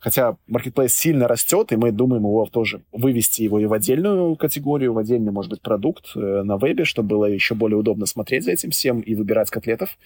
[0.00, 4.92] Хотя Marketplace сильно растет, и мы думаем его тоже вывести его и в отдельную категорию,
[4.92, 8.52] в отдельный, может быть, продукт э, на вебе, чтобы было еще более удобно смотреть за
[8.52, 9.96] этим всем и выбирать котлетов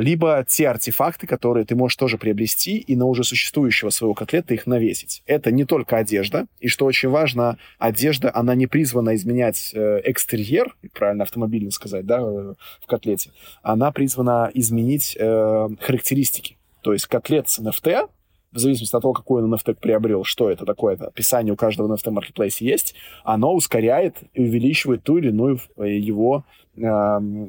[0.00, 4.66] либо те артефакты, которые ты можешь тоже приобрести и на уже существующего своего котлета их
[4.66, 5.22] навесить.
[5.26, 10.76] Это не только одежда, и что очень важно, одежда, она не призвана изменять э, экстерьер,
[10.92, 13.30] правильно автомобильно сказать, да, э, в котлете,
[13.62, 16.58] она призвана изменить э, характеристики.
[16.82, 18.08] То есть котлет с NFT,
[18.52, 21.92] в зависимости от того, какой он NFT приобрел, что это такое, это описание у каждого
[21.92, 26.44] NFT маркетплейса есть, оно ускоряет и увеличивает ту или иную э, его
[26.76, 26.82] э,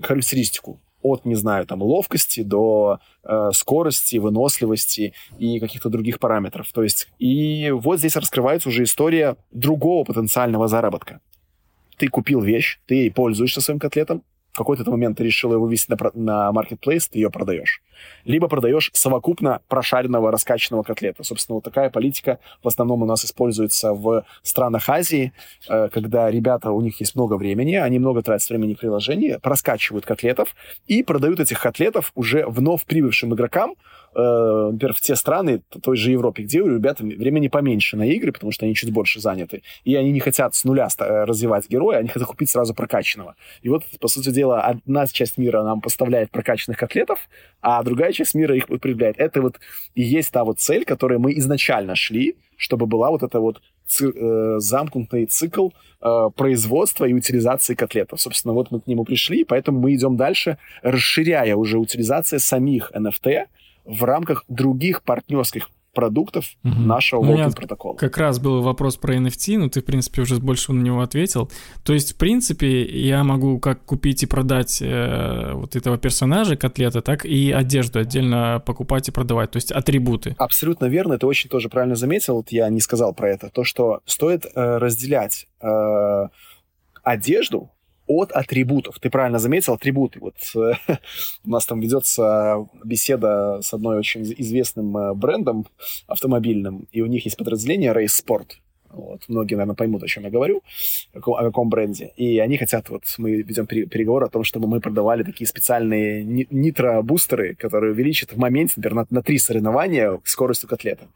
[0.02, 6.72] характеристику от, не знаю, там, ловкости до э, скорости, выносливости и каких-то других параметров.
[6.74, 11.20] То есть, и вот здесь раскрывается уже история другого потенциального заработка.
[11.98, 16.12] Ты купил вещь, ты пользуешься своим котлетом, в какой-то момент ты решил его вести на,
[16.13, 17.82] на marketplace, ты ее продаешь.
[18.24, 21.24] Либо продаешь совокупно прошаренного раскачанного котлета.
[21.24, 25.34] Собственно, вот такая политика в основном у нас используется в странах Азии,
[25.68, 30.06] э, когда ребята, у них есть много времени, они много тратят времени в приложении, проскачивают
[30.06, 33.76] котлетов и продают этих котлетов уже вновь прибывшим игрокам,
[34.15, 38.32] э, например, в те страны той же Европе, где у ребят времени поменьше на игры,
[38.32, 41.99] потому что они чуть больше заняты, и они не хотят с нуля э, развивать героя,
[41.99, 43.36] они хотят купить сразу прокачанного.
[43.62, 47.19] И вот, по сути дела, одна часть мира нам поставляет прокачанных котлетов,
[47.62, 49.17] а другая часть мира их потребляет.
[49.17, 49.60] Это вот
[49.95, 54.12] и есть та вот цель, которой мы изначально шли, чтобы была вот эта вот ци-
[54.15, 55.69] э, замкнутый цикл
[56.02, 58.21] э, производства и утилизации котлетов.
[58.21, 63.45] Собственно, вот мы к нему пришли, поэтому мы идем дальше, расширяя уже утилизацию самих NFT,
[63.86, 66.74] в рамках других партнерских продуктов угу.
[66.74, 67.96] нашего меня протокола.
[67.96, 71.52] Как раз был вопрос про NFT, но ты, в принципе, уже больше на него ответил.
[71.84, 77.02] То есть, в принципе, я могу как купить и продать э, вот этого персонажа, котлета,
[77.02, 80.36] так и одежду отдельно покупать и продавать, то есть атрибуты.
[80.38, 84.02] Абсолютно верно, ты очень тоже правильно заметил, вот я не сказал про это, то, что
[84.06, 86.28] стоит э, разделять э,
[87.04, 87.69] одежду
[88.08, 89.00] от атрибутов.
[89.00, 90.20] Ты правильно заметил, атрибуты.
[90.20, 90.74] Вот э,
[91.46, 95.68] у нас там ведется беседа с одной очень известным э, брендом
[96.08, 98.54] автомобильным, и у них есть подразделение Race Sport.
[98.94, 99.24] Вот.
[99.28, 100.62] Многие, наверное, поймут, о чем я говорю,
[101.13, 102.13] о каком, о каком бренде.
[102.16, 107.56] И они хотят, вот мы ведем переговоры о том, чтобы мы продавали такие специальные нитро-бустеры,
[107.56, 111.08] которые увеличат в моменте, например, на, на три соревнования скоростью котлета.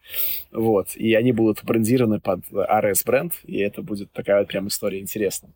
[0.51, 0.95] Вот.
[0.95, 5.51] И они будут брендированы под RS бренд, и это будет такая вот прям история интересная.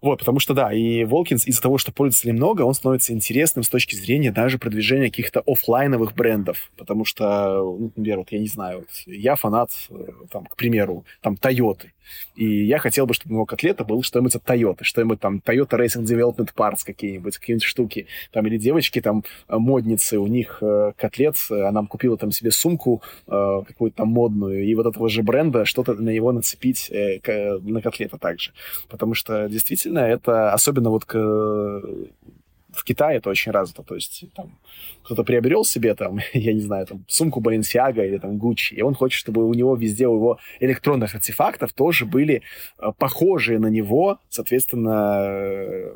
[0.00, 3.68] Вот, потому что, да, и Волкинс из-за того, что пользователей много, он становится интересным с
[3.68, 6.70] точки зрения даже продвижения каких-то офлайновых брендов.
[6.76, 9.94] Потому что, ну, например, вот я не знаю, вот я фанат, э,
[10.30, 11.92] там, к примеру, там, Тойоты.
[12.34, 15.78] И я хотел бы, чтобы у него котлета был что-нибудь от Toyota, что-нибудь там Toyota
[15.78, 18.06] Racing Development Parts какие-нибудь, какие-нибудь штуки.
[18.32, 22.50] Там, или девочки там э, модницы, у них э, котлет, э, она купила там себе
[22.50, 27.18] сумку э, какую-то там модную, и вот этого же бренда что-то на него нацепить э,
[27.20, 28.52] к, на котлета также.
[28.88, 31.82] Потому что действительно это, особенно вот к,
[32.78, 33.82] в Китае это очень развито.
[33.82, 34.58] То есть там
[35.02, 38.94] кто-то приобрел себе там, я не знаю, там сумку Balenciaga или там Gucci, и он
[38.94, 42.42] хочет, чтобы у него везде, у его электронных артефактов тоже были
[42.78, 45.92] э, похожие на него, соответственно, э,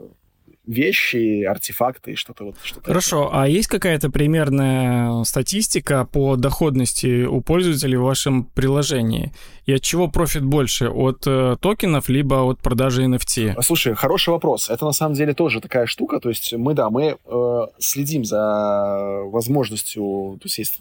[0.66, 2.56] вещи, артефакты и что-то вот.
[2.62, 9.32] Что Хорошо, а есть какая-то примерная статистика по доходности у пользователей в вашем приложении?
[9.66, 10.88] И от чего профит больше?
[10.88, 13.60] От э, токенов, либо от продажи NFT?
[13.62, 14.70] Слушай, хороший вопрос.
[14.70, 16.20] Это на самом деле тоже такая штука.
[16.20, 20.78] То есть мы, да, мы э, следим за возможностью, то есть есть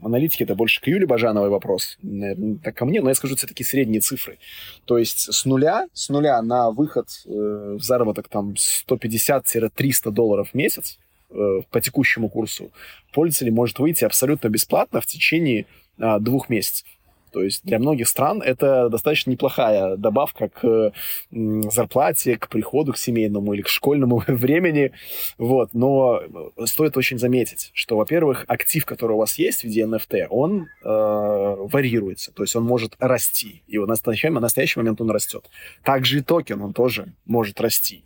[0.00, 3.64] аналитики это больше к Юле Бажановой вопрос, наверное, так ко мне, но я скажу все-таки
[3.64, 4.38] средние цифры.
[4.84, 10.54] То есть с нуля, с нуля на выход э, в заработок там 150-300 долларов в
[10.54, 10.98] месяц
[11.30, 12.70] э, по текущему курсу
[13.12, 15.66] пользователь может выйти абсолютно бесплатно в течение
[15.98, 16.86] э, двух месяцев.
[17.36, 20.92] То есть для многих стран это достаточно неплохая добавка к
[21.30, 24.92] зарплате, к приходу к семейному или к школьному времени.
[25.36, 25.74] Вот.
[25.74, 26.22] Но
[26.64, 30.66] стоит очень заметить, что, во-первых, актив, который у вас есть в виде NFT, он э,
[30.82, 33.62] варьируется, то есть он может расти.
[33.66, 35.44] И в настоящий, в настоящий момент он растет.
[35.84, 38.02] Также и токен, он тоже может расти.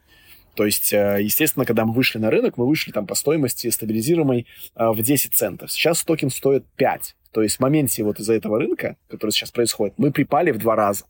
[0.56, 4.48] То есть, э, естественно, когда мы вышли на рынок, мы вышли там по стоимости стабилизируемой
[4.74, 5.70] э, в 10 центов.
[5.70, 7.14] Сейчас токен стоит 5.
[7.32, 10.76] То есть в моменте вот из-за этого рынка, который сейчас происходит, мы припали в два
[10.76, 11.04] раза.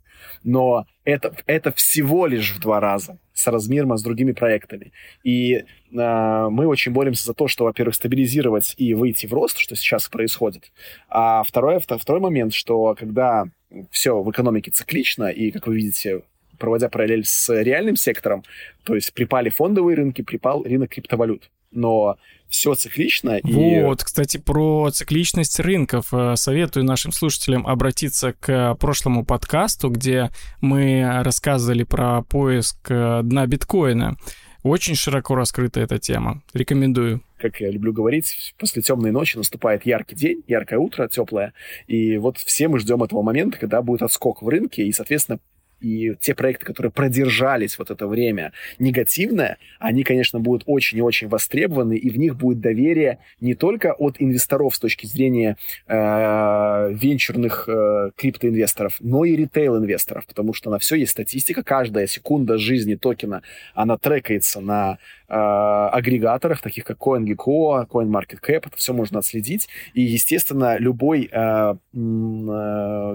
[0.45, 4.93] Но это, это всего лишь в два раза с размером с другими проектами.
[5.25, 9.77] И э, мы очень боремся за то, что, во-первых, стабилизировать и выйти в рост, что
[9.77, 10.73] сейчас происходит.
[11.09, 13.47] А второе, второй момент, что когда
[13.91, 16.23] все в экономике циклично, и, как вы видите,
[16.59, 18.45] проводя параллель с реальным сектором,
[18.85, 21.51] то есть припали фондовые рынки, припал рынок криптовалют.
[21.71, 22.17] Но
[22.49, 23.39] все циклично.
[23.45, 24.05] Вот, и...
[24.05, 26.09] кстати, про цикличность рынков.
[26.13, 30.31] Э, советую нашим слушателям обратиться к прошлому подкасту, где
[30.61, 34.17] мы рассказывали про поиск э, дна биткоина.
[34.63, 36.43] Очень широко раскрыта эта тема.
[36.53, 37.23] Рекомендую.
[37.39, 41.55] Как я люблю говорить, после темной ночи наступает яркий день, яркое утро, теплое.
[41.87, 45.39] И вот все мы ждем этого момента, когда будет отскок в рынке, и, соответственно,
[45.81, 51.29] и те проекты, которые продержались вот это время негативное, они, конечно, будут очень и очень
[51.29, 57.69] востребованы, и в них будет доверие не только от инвесторов с точки зрения э, венчурных
[57.69, 63.43] э, криптоинвесторов, но и ритейл-инвесторов, потому что на все есть статистика, каждая секунда жизни токена,
[63.75, 64.99] она трекается на
[65.31, 71.77] агрегаторах, таких как CoinGecko, CoinMarketCap, это все можно отследить, и, естественно, любой э, э,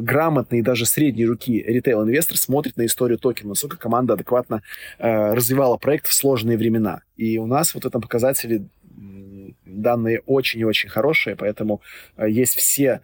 [0.01, 4.61] грамотный, даже средней руки ритейл-инвестор смотрит на историю токена, насколько команда адекватно
[4.97, 7.01] э, развивала проект в сложные времена.
[7.17, 8.67] И у нас вот в этом показателе
[9.81, 11.81] данные очень и очень хорошие, поэтому
[12.17, 13.01] э, есть все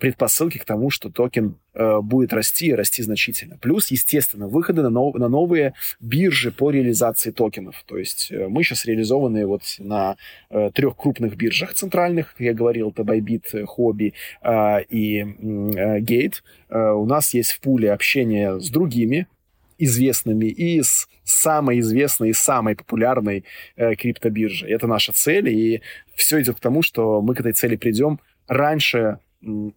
[0.00, 3.58] предпосылки к тому, что токен э, будет расти и расти значительно.
[3.58, 7.82] Плюс, естественно, выходы на, нов- на новые биржи по реализации токенов.
[7.86, 10.16] То есть э, мы сейчас реализованы вот на
[10.50, 16.42] э, трех крупных биржах центральных, как я говорил, это Bybit, Hobby э, и э, Gate.
[16.68, 19.26] Э, у нас есть в пуле общение с другими
[19.84, 23.44] известными и с самой известной и самой популярной
[23.76, 24.70] э, криптобиржей.
[24.70, 25.82] Это наша цель, и
[26.14, 29.18] все идет к тому, что мы к этой цели придем раньше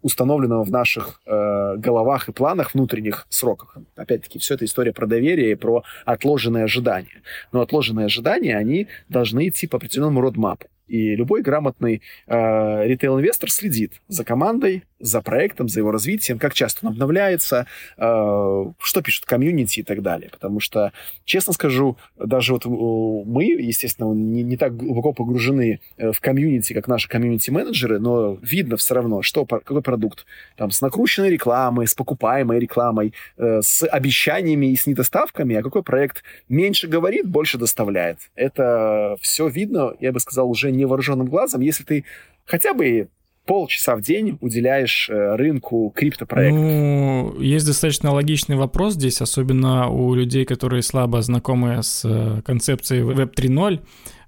[0.02, 3.78] установленного в наших э, головах и планах внутренних сроках.
[3.96, 7.24] Опять-таки, все это история про доверие и про отложенные ожидания.
[7.52, 10.68] Но отложенные ожидания, они должны идти по определенному родмапу.
[10.88, 16.86] И любой грамотный э, ритейл-инвестор следит за командой, за проектом, за его развитием, как часто
[16.86, 17.68] он обновляется,
[17.98, 20.30] э, что пишут комьюнити и так далее.
[20.32, 20.92] Потому что,
[21.26, 26.74] честно скажу, даже вот э, мы, естественно, не, не так глубоко погружены э, в комьюнити,
[26.74, 30.26] как наши комьюнити-менеджеры, но видно все равно, что, какой продукт.
[30.56, 35.84] Там, с накрученной рекламой, с покупаемой рекламой, э, с обещаниями и с недоставками, а какой
[35.84, 38.20] проект меньше говорит, больше доставляет.
[38.36, 41.62] Это все видно, я бы сказал, уже невооруженным глазом.
[41.62, 42.06] Если ты
[42.46, 43.10] хотя бы
[43.46, 46.60] полчаса в день уделяешь э, рынку криптопроектов?
[46.60, 53.02] Ну, есть достаточно логичный вопрос здесь, особенно у людей, которые слабо знакомы с э, концепцией
[53.02, 53.80] Web 3.0.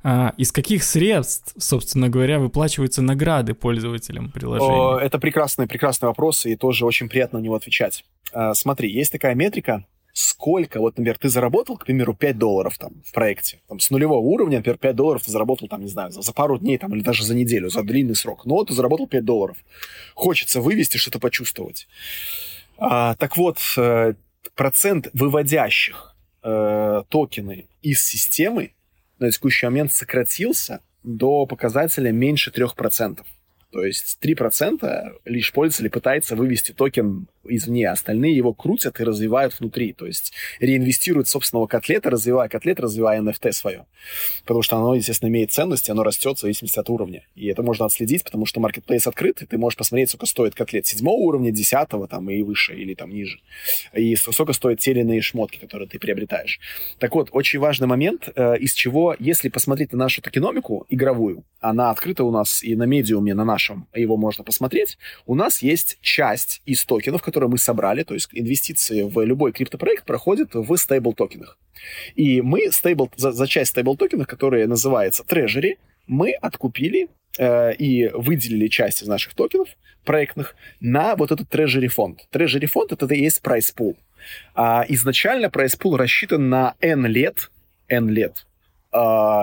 [0.04, 5.04] А, из каких средств, собственно говоря, выплачиваются награды пользователям приложения?
[5.04, 8.06] Это прекрасный, прекрасный вопрос, и тоже очень приятно на него отвечать.
[8.32, 9.86] А, смотри, есть такая метрика,
[10.18, 14.18] сколько, вот, например, ты заработал, к примеру, 5 долларов там в проекте, там, с нулевого
[14.18, 17.04] уровня, например, 5 долларов ты заработал, там, не знаю, за, за пару дней там, или
[17.04, 19.58] даже за неделю, за длинный срок, но ты заработал 5 долларов.
[20.16, 21.88] Хочется вывести, что-то почувствовать.
[22.80, 24.16] А, так вот, э,
[24.56, 28.72] процент выводящих э, токены из системы
[29.20, 33.24] на текущий момент сократился до показателя меньше 3%.
[33.72, 39.94] То есть 3% лишь пользователь пытается вывести токен извне, остальные его крутят и развивают внутри,
[39.94, 43.86] то есть реинвестируют собственного котлета, развивая котлет, развивая NFT свое.
[44.44, 47.26] Потому что оно, естественно, имеет ценность, и оно растет в зависимости от уровня.
[47.36, 50.86] И это можно отследить, потому что маркетплейс открыт, и ты можешь посмотреть, сколько стоит котлет
[50.86, 53.40] седьмого уровня, десятого там и выше, или там ниже.
[53.94, 56.60] И сколько стоят те или иные шмотки, которые ты приобретаешь.
[57.00, 61.92] Так вот, очень важный момент, э, из чего, если посмотреть на нашу токеномику игровую, она
[61.92, 63.57] открыта у нас и на Medium е, на нашем,
[63.94, 69.04] его можно посмотреть, у нас есть часть из токенов, которые мы собрали, то есть инвестиции
[69.04, 71.58] в любой криптопроект проходят в стейбл-токенах.
[72.16, 75.78] И мы стейбл, за, за часть стейбл-токенов, которая называется Treasury,
[76.08, 79.70] мы откупили э, и выделили часть из наших токенов
[80.06, 82.28] проектных на вот этот Treasury фонд.
[82.32, 83.96] Treasury фонд это и есть price pool.
[84.56, 87.52] А изначально price pool рассчитан на N лет,
[87.88, 88.46] N лет,
[88.94, 88.98] э,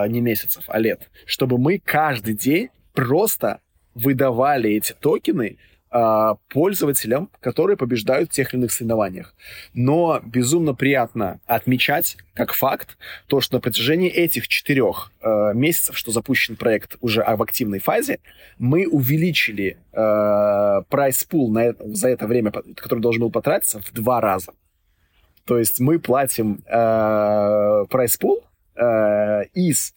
[0.08, 3.60] не месяцев, а лет, чтобы мы каждый день просто
[3.94, 5.58] выдавали эти токены
[5.96, 9.32] а, пользователям, которые побеждают в тех или иных соревнованиях.
[9.74, 16.10] Но безумно приятно отмечать, как факт, то, что на протяжении этих четырех э, месяцев, что
[16.10, 18.18] запущен проект уже в активной фазе,
[18.58, 24.20] мы увеличили э, prize pool на за это время, который должен был потратиться, в два
[24.20, 24.52] раза.
[25.44, 28.42] То есть мы платим э, prize pool
[28.74, 29.94] э, из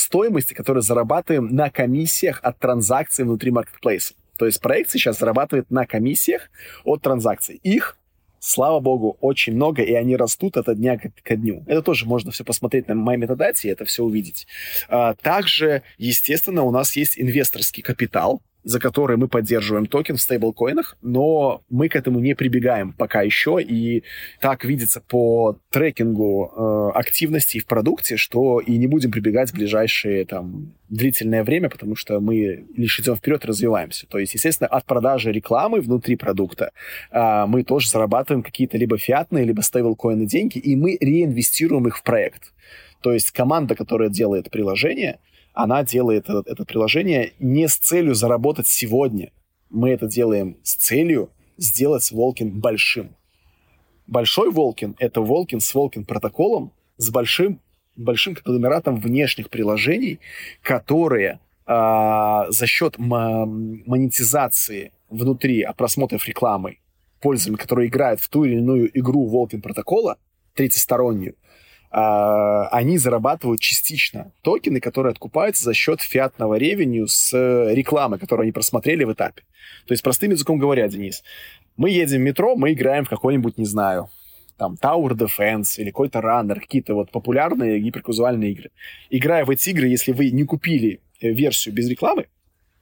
[0.00, 4.14] стоимости, которую зарабатываем на комиссиях от транзакций внутри маркетплейса.
[4.38, 6.50] То есть проект сейчас зарабатывает на комиссиях
[6.84, 7.60] от транзакций.
[7.62, 7.96] Их
[8.40, 11.62] слава богу, очень много, и они растут от дня ко дню.
[11.66, 14.46] Это тоже можно все посмотреть на моей metadata и это все увидеть.
[14.88, 20.96] А, также, естественно, у нас есть инвесторский капитал, за которые мы поддерживаем токен в стейблкоинах,
[21.02, 24.04] но мы к этому не прибегаем пока еще, и
[24.40, 26.52] так видится по трекингу
[26.94, 31.94] э, активностей в продукте, что и не будем прибегать в ближайшие там длительное время, потому
[31.94, 34.06] что мы лишь идем вперед развиваемся.
[34.06, 36.72] То есть, естественно, от продажи рекламы внутри продукта
[37.10, 42.02] э, мы тоже зарабатываем какие-то либо фиатные, либо стейблкоины деньги, и мы реинвестируем их в
[42.02, 42.52] проект.
[43.00, 45.18] То есть команда, которая делает приложение,
[45.62, 49.30] она делает это, это приложение не с целью заработать сегодня.
[49.68, 53.14] Мы это делаем с целью сделать Волкин большим.
[54.06, 57.60] Большой Волкин— это Волкин с Волкин протоколом, с большим,
[57.94, 60.18] большим конгломератом внешних приложений,
[60.62, 61.72] которые э,
[62.48, 66.78] за счет монетизации внутри от просмотров рекламы
[67.20, 70.16] пользователям, которые играют в ту или иную игру Волкин протокола,
[70.54, 71.39] третьестороннюю, а,
[71.92, 79.02] они зарабатывают частично токены, которые откупаются за счет фиатного ревеню с рекламы, которую они просмотрели
[79.02, 79.42] в этапе.
[79.86, 81.24] То есть, простым языком говоря, Денис,
[81.76, 84.08] мы едем в метро, мы играем в какой-нибудь, не знаю,
[84.60, 88.70] там, Tower Defense или какой-то Runner, какие-то вот популярные гиперказуальные игры.
[89.08, 92.26] Играя в эти игры, если вы не купили э, версию без рекламы,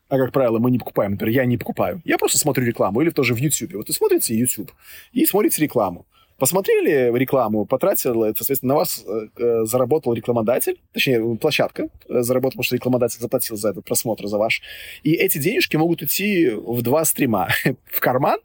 [0.08, 3.10] а, как правило, мы не покупаем, например, я не покупаю, я просто смотрю рекламу, или
[3.10, 3.74] тоже в YouTube.
[3.74, 4.72] Вот вы смотрите YouTube
[5.12, 6.06] и смотрите рекламу.
[6.38, 12.50] Посмотрели рекламу, потратил, это, соответственно, на вас э, э, заработал рекламодатель, точнее, площадка э, заработала,
[12.50, 14.62] потому что рекламодатель заплатил за этот просмотр, за ваш.
[15.02, 17.48] И эти денежки могут идти в два стрима.
[17.86, 18.38] в карман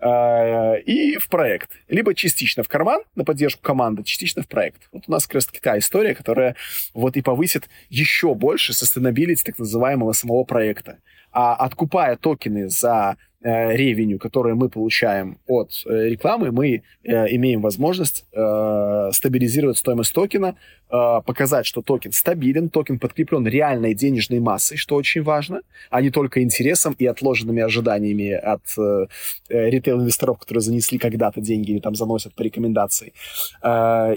[0.00, 1.72] э, и в проект.
[1.88, 4.88] Либо частично в карман на поддержку команды, частично в проект.
[4.90, 6.56] Вот у нас как раз такая история, которая
[6.94, 11.00] вот и повысит еще больше sustainability так называемого самого проекта.
[11.32, 18.26] А откупая токены за revenue, которое мы получаем от э, рекламы, мы э, имеем возможность
[19.12, 20.56] стабилизировать стоимость токена,
[20.88, 26.42] показать, что токен стабилен, токен подкреплен реальной денежной массой, что очень важно, а не только
[26.42, 28.62] интересом и отложенными ожиданиями от
[29.48, 33.12] ритейл-инвесторов, которые занесли когда-то деньги или там заносят по рекомендации.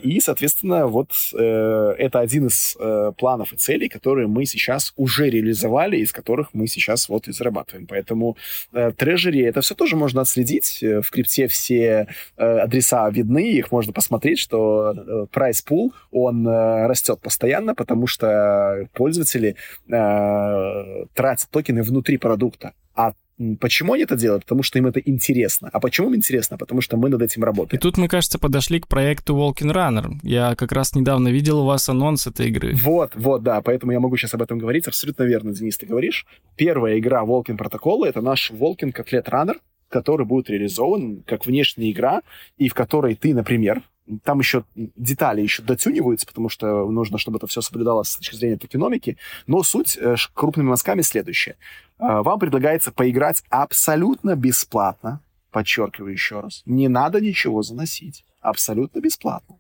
[0.04, 2.78] И, соответственно, вот это один из
[3.18, 7.88] планов и целей, которые мы сейчас уже реализовали, из которых мы сейчас вот и зарабатываем.
[7.88, 8.38] Поэтому
[8.72, 10.80] трэш трежери, это все тоже можно отследить.
[10.82, 12.08] Э, в крипте все
[12.38, 18.88] э, адреса видны, их можно посмотреть, что э, price pool, он растет постоянно, потому что
[18.94, 19.56] пользователи
[19.88, 23.14] тратят токены внутри продукта А
[23.60, 24.44] Почему они это делают?
[24.44, 25.70] Потому что им это интересно.
[25.72, 26.58] А почему им интересно?
[26.58, 27.80] Потому что мы над этим работаем.
[27.80, 30.12] И тут мы, кажется, подошли к проекту Walking Runner.
[30.24, 32.76] Я как раз недавно видел у вас анонс этой игры.
[32.76, 33.62] Вот, вот, да.
[33.62, 34.88] Поэтому я могу сейчас об этом говорить.
[34.88, 36.26] Абсолютно верно, Денис, ты говоришь.
[36.58, 39.56] Первая игра Walking Protocol— это наш Walking Котлет Runner,
[39.88, 42.22] который будет реализован как внешняя игра,
[42.58, 43.82] и в которой ты, например,
[44.24, 48.58] там еще детали еще дотюниваются, потому что нужно, чтобы это все соблюдалось с точки зрения
[48.58, 49.18] токеномики.
[49.48, 51.56] Но суть э, крупными мазками следующая.
[52.00, 59.58] Э, вам предлагается поиграть абсолютно бесплатно, подчеркиваю еще раз, не надо ничего заносить, абсолютно бесплатно,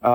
[0.00, 0.06] э,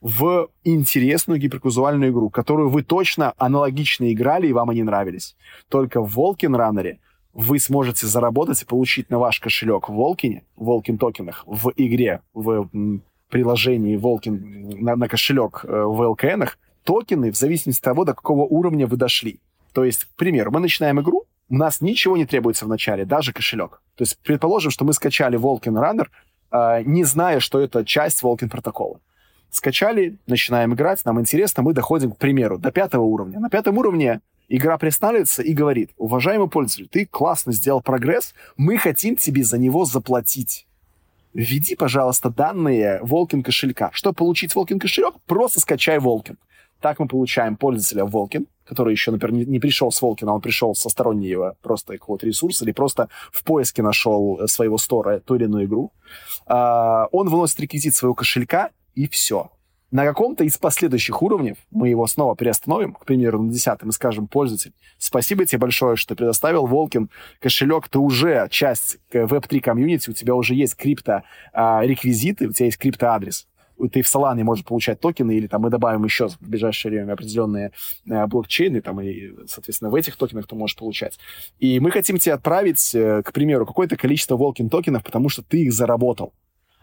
[0.00, 5.36] в интересную гиперказуальную игру, которую вы точно аналогично играли и вам они нравились.
[5.68, 6.98] Только в Волкин Раннере
[7.34, 12.20] вы сможете заработать и получить на ваш кошелек в Волкине, в Волкин токенах, в игре,
[12.32, 12.68] в
[13.28, 18.42] приложении Волкин на, на кошелек э, в ЛКНах, токены в зависимости от того, до какого
[18.42, 19.40] уровня вы дошли.
[19.72, 23.32] То есть, к примеру, мы начинаем игру, у нас ничего не требуется в начале, даже
[23.32, 23.82] кошелек.
[23.96, 26.06] То есть, предположим, что мы скачали Волкин Runner,
[26.52, 29.00] э, не зная, что это часть Волкин протокола.
[29.50, 33.40] Скачали, начинаем играть, нам интересно, мы доходим, к примеру, до пятого уровня.
[33.40, 39.16] На пятом уровне Игра пристанавливается и говорит, уважаемый пользователь, ты классно сделал прогресс, мы хотим
[39.16, 40.66] тебе за него заплатить.
[41.32, 43.90] Введи, пожалуйста, данные Волкин кошелька.
[43.92, 46.38] Чтобы получить Волкин кошелек, просто скачай Волкин.
[46.80, 50.90] Так мы получаем пользователя Волкин, который еще, например, не, пришел с Волкина, он пришел со
[50.90, 55.64] стороннего просто какого-то ресурса или просто в поиске нашел э, своего стора ту или иную
[55.64, 55.92] игру.
[56.46, 59.50] А, он выносит реквизит своего кошелька, и все
[59.94, 64.26] на каком-то из последующих уровней мы его снова переостановим, к примеру, на десятом, и скажем,
[64.26, 70.34] пользователь, спасибо тебе большое, что предоставил Волкин кошелек, ты уже часть Web3 комьюнити, у тебя
[70.34, 73.46] уже есть крипто-реквизиты, у тебя есть крипто-адрес
[73.90, 77.72] ты в Solana можешь получать токены, или там мы добавим еще в ближайшее время определенные
[78.08, 81.18] э, блокчейны, там, и, соответственно, в этих токенах ты можешь получать.
[81.58, 85.64] И мы хотим тебе отправить, э, к примеру, какое-то количество Волкин токенов, потому что ты
[85.64, 86.32] их заработал.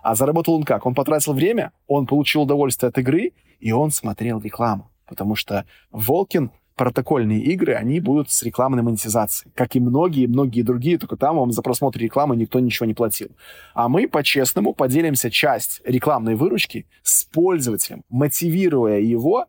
[0.01, 0.85] А заработал он как?
[0.85, 4.91] Он потратил время, он получил удовольствие от игры, и он смотрел рекламу.
[5.05, 9.51] Потому что Волкин протокольные игры, они будут с рекламной монетизацией.
[9.55, 13.29] Как и многие-многие другие, только там вам за просмотр рекламы никто ничего не платил.
[13.75, 19.45] А мы по-честному поделимся часть рекламной выручки с пользователем, мотивируя его,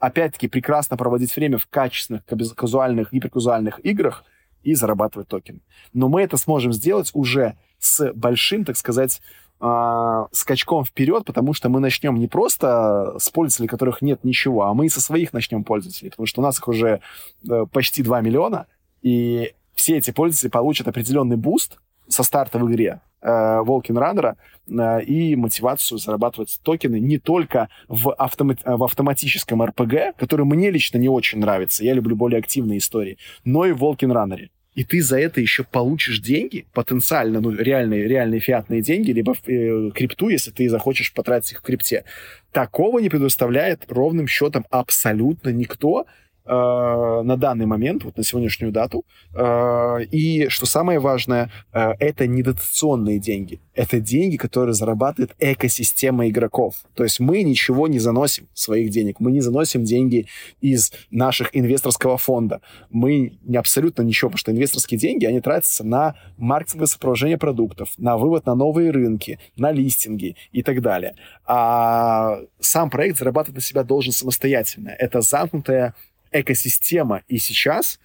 [0.00, 2.24] опять-таки, прекрасно проводить время в качественных,
[2.56, 4.24] казуальных, гиперказуальных играх
[4.64, 5.62] и зарабатывать токен.
[5.92, 9.20] Но мы это сможем сделать уже с большим, так сказать,
[9.62, 14.74] э, скачком вперед, потому что мы начнем не просто с пользователей, которых нет ничего, а
[14.74, 17.00] мы со своих начнем пользователей, потому что у нас их уже
[17.48, 18.66] э, почти 2 миллиона,
[19.02, 24.36] и все эти пользователи получат определенный буст со старта в игре э, Walken Runner'а
[24.68, 30.98] э, и мотивацию зарабатывать токены не только в, автомат, в автоматическом РПГ, который мне лично
[30.98, 35.02] не очень нравится, я люблю более активные истории, но и в Walken Runner'е и ты
[35.02, 40.50] за это еще получишь деньги, потенциально, ну, реальные, реальные фиатные деньги, либо э, крипту, если
[40.50, 42.04] ты захочешь потратить их в крипте.
[42.52, 46.06] Такого не предоставляет ровным счетом абсолютно никто,
[46.44, 49.04] на данный момент, вот на сегодняшнюю дату.
[49.34, 53.60] Э, и что самое важное, э, это не дотационные деньги.
[53.74, 56.76] Это деньги, которые зарабатывает экосистема игроков.
[56.94, 59.20] То есть мы ничего не заносим своих денег.
[59.20, 60.26] Мы не заносим деньги
[60.60, 62.60] из наших инвесторского фонда.
[62.90, 68.16] Мы не абсолютно ничего, потому что инвесторские деньги, они тратятся на маркетинговое сопровождение продуктов, на
[68.16, 71.14] вывод на новые рынки, на листинги и так далее.
[71.46, 74.90] А сам проект зарабатывать на себя должен самостоятельно.
[74.90, 75.94] Это замкнутая
[76.32, 77.22] экосистема.
[77.28, 77.98] И сейчас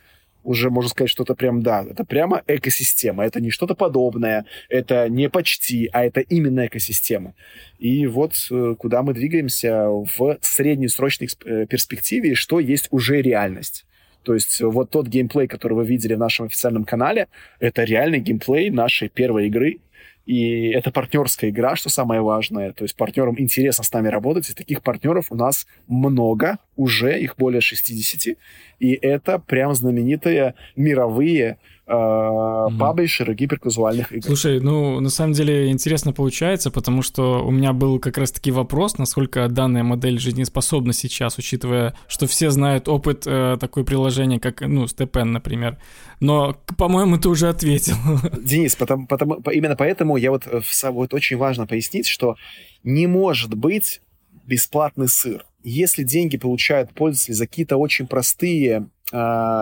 [0.44, 3.26] уже можно сказать, что это прям, да, это прямо экосистема.
[3.26, 7.34] Это не что-то подобное, это не почти, а это именно экосистема.
[7.80, 13.86] И вот э, куда мы двигаемся в среднесрочной э, перспективе, что есть уже реальность.
[14.24, 17.28] То есть вот тот геймплей, который вы видели в нашем официальном канале,
[17.60, 19.80] это реальный геймплей нашей первой игры,
[20.26, 22.74] и это партнерская игра, что самое важное.
[22.74, 27.36] То есть партнерам интересно с нами работать, и таких партнеров у нас много, уже их
[27.38, 28.38] более 60.
[28.80, 31.58] И это прям знаменитые мировые
[31.88, 32.78] э, mm-hmm.
[32.78, 34.28] паблишеры гиперказуальных игр.
[34.28, 39.00] Слушай, ну, на самом деле интересно получается, потому что у меня был как раз-таки вопрос,
[39.00, 44.88] насколько данная модель жизнеспособна сейчас, учитывая, что все знают опыт э, такой приложения, как, ну,
[44.88, 45.78] Степен, например.
[46.20, 47.96] Но, по-моему, ты уже ответил.
[48.42, 50.62] Денис, потому, потому, именно поэтому я вот, э,
[50.92, 52.36] вот очень важно пояснить, что
[52.84, 54.02] не может быть
[54.46, 55.46] бесплатный сыр.
[55.70, 59.18] Если деньги получают пользователи за какие-то очень простые, э,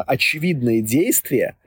[0.06, 1.58] очевидные действия,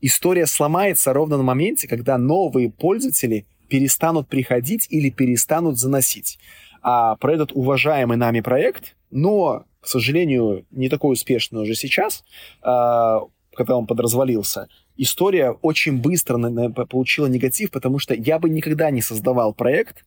[0.00, 6.38] история сломается ровно на моменте, когда новые пользователи перестанут приходить или перестанут заносить.
[6.80, 12.24] А про этот уважаемый нами проект, но, к сожалению, не такой успешный уже сейчас,
[12.62, 13.18] э,
[13.54, 16.38] когда он подразвалился, история очень быстро
[16.86, 20.02] получила негатив, потому что я бы никогда не создавал проект,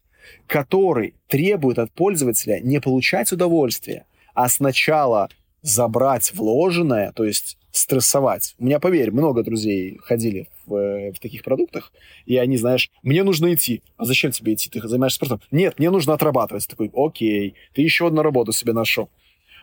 [0.47, 5.29] который требует от пользователя не получать удовольствие, а сначала
[5.61, 8.55] забрать вложенное, то есть стрессовать.
[8.57, 11.91] У меня, поверь, много друзей ходили в, э, в таких продуктах,
[12.25, 13.81] и они, знаешь, мне нужно идти.
[13.97, 14.69] А зачем тебе идти?
[14.69, 15.41] Ты занимаешься спортом?
[15.51, 16.67] Нет, мне нужно отрабатывать.
[16.67, 19.09] Такой, окей, ты еще одну работу себе нашел.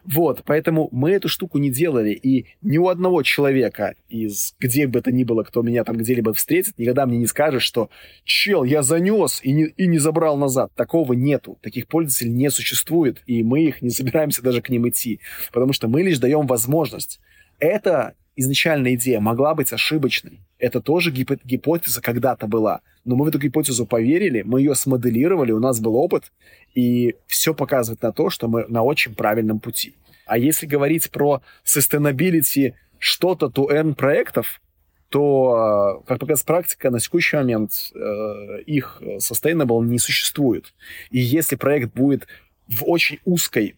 [0.04, 4.98] Вот, поэтому мы эту штуку не делали, и ни у одного человека из где бы
[4.98, 7.88] это ни было, кто меня там где-либо встретит, никогда мне не скажет, что
[8.24, 10.72] «Чел, я занес и не, и не забрал назад».
[10.74, 11.58] Такого нету.
[11.62, 15.20] Таких пользователей не существует, и мы их не собираемся даже к ним идти,
[15.52, 17.20] потому что мы лишь даем возможность.
[17.60, 20.40] Это изначальная идея могла быть ошибочной.
[20.58, 22.80] Это тоже гип- гипотеза когда-то была.
[23.04, 26.32] Но мы в эту гипотезу поверили, мы ее смоделировали, у нас был опыт,
[26.74, 29.94] и все показывает на то, что мы на очень правильном пути.
[30.26, 34.60] А если говорить про sustainability что-то to earn проектов,
[35.08, 40.72] то, э, как показывает практика, на текущий момент э, их sustainable не существует.
[41.10, 42.26] И если проект будет
[42.68, 43.74] в очень узкой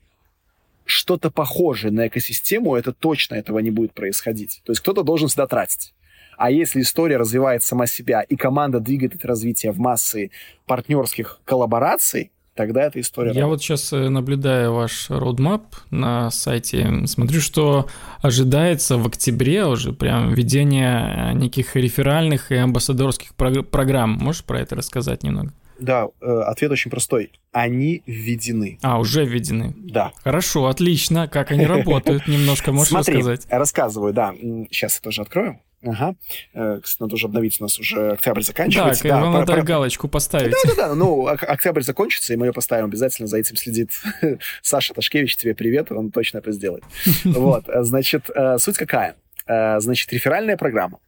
[0.84, 4.60] что-то похожее на экосистему, это точно этого не будет происходить.
[4.64, 5.93] То есть кто-то должен сюда тратить.
[6.36, 10.30] А если история развивает сама себя, и команда двигает это развитие в массы
[10.66, 13.32] партнерских коллабораций, тогда эта история...
[13.32, 13.50] Я работает.
[13.50, 17.88] вот сейчас э, наблюдаю ваш roadmap на сайте, смотрю, что
[18.22, 24.12] ожидается в октябре уже прям введение неких реферальных и амбассадорских программ.
[24.12, 25.52] Можешь про это рассказать немного?
[25.78, 27.32] Да, э, ответ очень простой.
[27.52, 28.78] Они введены.
[28.82, 29.74] А, уже введены?
[29.76, 30.12] Да.
[30.22, 31.28] Хорошо, отлично.
[31.28, 32.26] Как они работают?
[32.28, 33.46] Немножко можешь Смотри, рассказать?
[33.50, 34.34] рассказываю, да.
[34.70, 35.60] Сейчас я тоже открою.
[35.84, 36.16] Ага.
[36.54, 39.02] Э, кстати, надо уже обновить, у нас уже октябрь заканчивается.
[39.02, 39.62] Так, да, вам надо про...
[39.62, 40.54] галочку поставить.
[40.64, 43.90] Да-да-да, ну, октябрь закончится, и мы ее поставим обязательно, за этим следит
[44.62, 46.84] Саша Ташкевич, тебе привет, он точно это сделает.
[47.24, 49.16] Вот, э, значит, суть какая?
[49.46, 51.00] Э, значит, реферальная программа.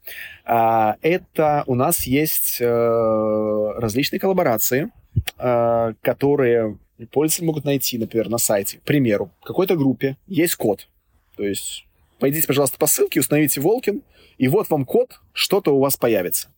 [0.45, 4.91] Э, это у нас есть э, различные коллаборации,
[5.39, 6.79] которые
[7.11, 8.79] пользователи могут найти, например, на сайте.
[8.79, 10.89] К примеру, в какой-то группе есть код.
[11.37, 11.86] То есть
[12.19, 14.03] пойдите, пожалуйста, по ссылке, установите Волкин,
[14.39, 16.49] и вот вам код, что-то у вас появится.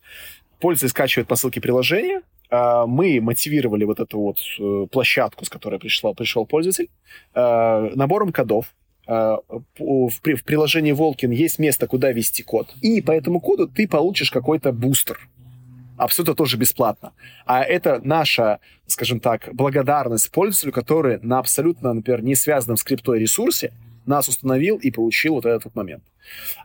[0.61, 6.47] Пользователь скачивает по ссылке приложение, мы мотивировали вот эту вот площадку, с которой пришла, пришел
[6.47, 6.89] пользователь,
[7.35, 8.75] набором кодов,
[9.09, 9.39] Э,
[9.79, 12.75] в приложении Волкин есть место, куда ввести код.
[12.83, 15.19] И по этому коду ты получишь какой-то бустер.
[15.97, 17.13] Абсолютно тоже бесплатно.
[17.47, 23.19] А это наша, скажем так, благодарность пользователю, который на абсолютно, например, не связанном с криптой
[23.19, 23.73] ресурсе
[24.09, 26.03] нас установил и получил вот этот вот момент.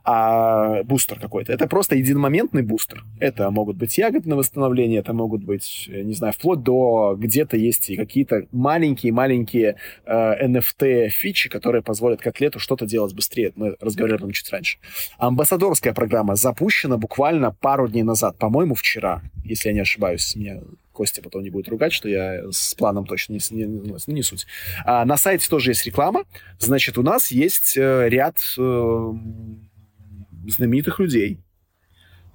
[0.04, 1.54] А бустер какой-то.
[1.54, 3.04] Это просто единомоментный бустер.
[3.20, 7.96] Это могут быть ягодные восстановления, это могут быть, не знаю, вплоть до где-то есть и
[7.96, 13.54] какие-то маленькие-маленькие э, NFT-фичи, которые позволят котлету что-то делать быстрее.
[13.56, 14.78] Мы разговаривали об этом чуть раньше.
[15.18, 20.36] Амбассадорская программа запущена буквально пару дней назад, по-моему, вчера, если я не ошибаюсь.
[20.36, 20.62] Мне
[20.94, 24.46] Костя потом не будет ругать, что я с планом точно не, не, не, не суть.
[24.86, 26.24] А, на сайте тоже есть реклама.
[26.60, 29.14] Значит, у нас есть э, ряд э,
[30.48, 31.40] знаменитых людей,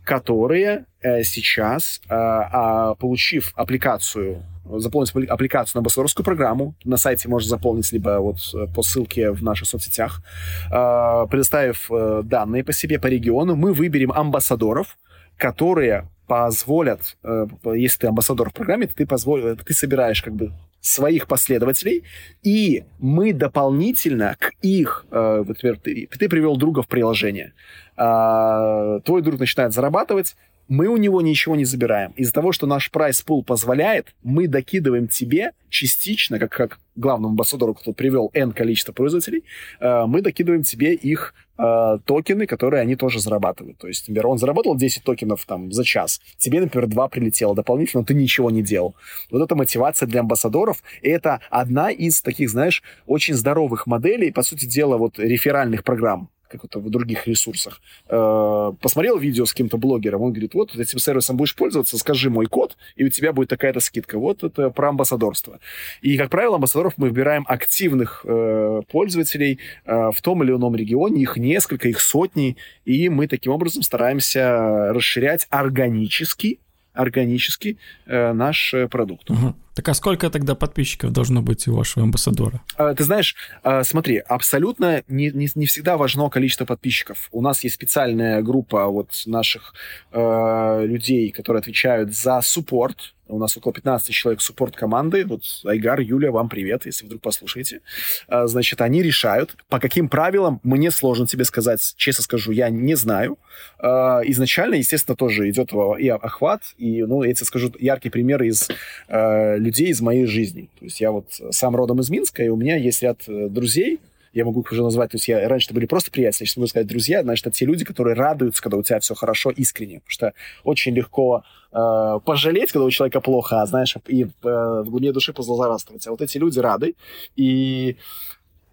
[0.04, 7.48] которые э, сейчас, э, э, получив аппликацию, заполнить аппликацию на амбассадорскую программу, на сайте можно
[7.48, 10.22] заполнить либо вот э, по ссылке в наших соцсетях,
[10.70, 14.96] э, предоставив э, данные по себе, по региону, мы выберем амбассадоров,
[15.38, 21.26] которые позволят, э, если ты амбассадор в программе, ты, позволь, ты собираешь как бы своих
[21.26, 22.04] последователей,
[22.42, 27.52] и мы дополнительно к их, э, например, ты, ты привел друга в приложение,
[27.96, 30.36] э, твой друг начинает зарабатывать,
[30.68, 32.12] мы у него ничего не забираем.
[32.12, 37.74] Из-за того, что наш прайс пул позволяет, мы докидываем тебе частично, как, как главному амбассадору,
[37.74, 39.44] кто привел N количество пользователей,
[39.80, 43.78] э, мы докидываем тебе их э, токены, которые они тоже зарабатывают.
[43.78, 48.04] То есть, например, он заработал 10 токенов там за час, тебе, например, 2 прилетело дополнительно,
[48.04, 48.94] ты ничего не делал.
[49.30, 54.66] Вот это мотивация для амбассадоров, это одна из таких, знаешь, очень здоровых моделей, по сути
[54.66, 60.22] дела, вот реферальных программ как это в других ресурсах, э, посмотрел видео с каким-то блогером,
[60.22, 63.80] он говорит, вот этим сервисом будешь пользоваться, скажи мой код, и у тебя будет такая-то
[63.80, 64.18] скидка.
[64.18, 65.60] Вот это про амбассадорство.
[66.00, 71.22] И, как правило, амбассадоров мы выбираем активных э, пользователей э, в том или ином регионе,
[71.22, 76.60] их несколько, их сотни, и мы таким образом стараемся расширять органически
[76.98, 79.30] органически э, наш э, продукт.
[79.30, 79.54] Угу.
[79.74, 82.60] Так а сколько тогда подписчиков должно быть у вашего амбассадора?
[82.76, 87.28] А, ты знаешь, а, смотри, абсолютно не, не, не всегда важно количество подписчиков.
[87.30, 89.74] У нас есть специальная группа вот наших
[90.10, 95.24] э, людей, которые отвечают за суппорт у нас около 15 человек суппорт команды.
[95.24, 97.80] Вот Айгар, Юля, вам привет, если вдруг послушаете.
[98.26, 99.56] А, значит, они решают.
[99.68, 103.38] По каким правилам, мне сложно тебе сказать, честно скажу, я не знаю.
[103.78, 108.68] А, изначально, естественно, тоже идет и охват, и, ну, я тебе скажу, яркий пример из
[109.08, 110.68] а, людей из моей жизни.
[110.78, 114.00] То есть я вот сам родом из Минска, и у меня есть ряд э, друзей,
[114.38, 116.68] я могу их уже назвать, то есть я раньше это были просто приятели, сейчас могу
[116.68, 120.10] сказать друзья, значит, это те люди, которые радуются, когда у тебя все хорошо, искренне, потому
[120.10, 120.32] что
[120.62, 125.32] очень легко э, пожалеть, когда у человека плохо, а знаешь, и э, в глубине души
[125.32, 126.06] позлозарствовать.
[126.06, 126.94] А вот эти люди рады,
[127.36, 127.96] и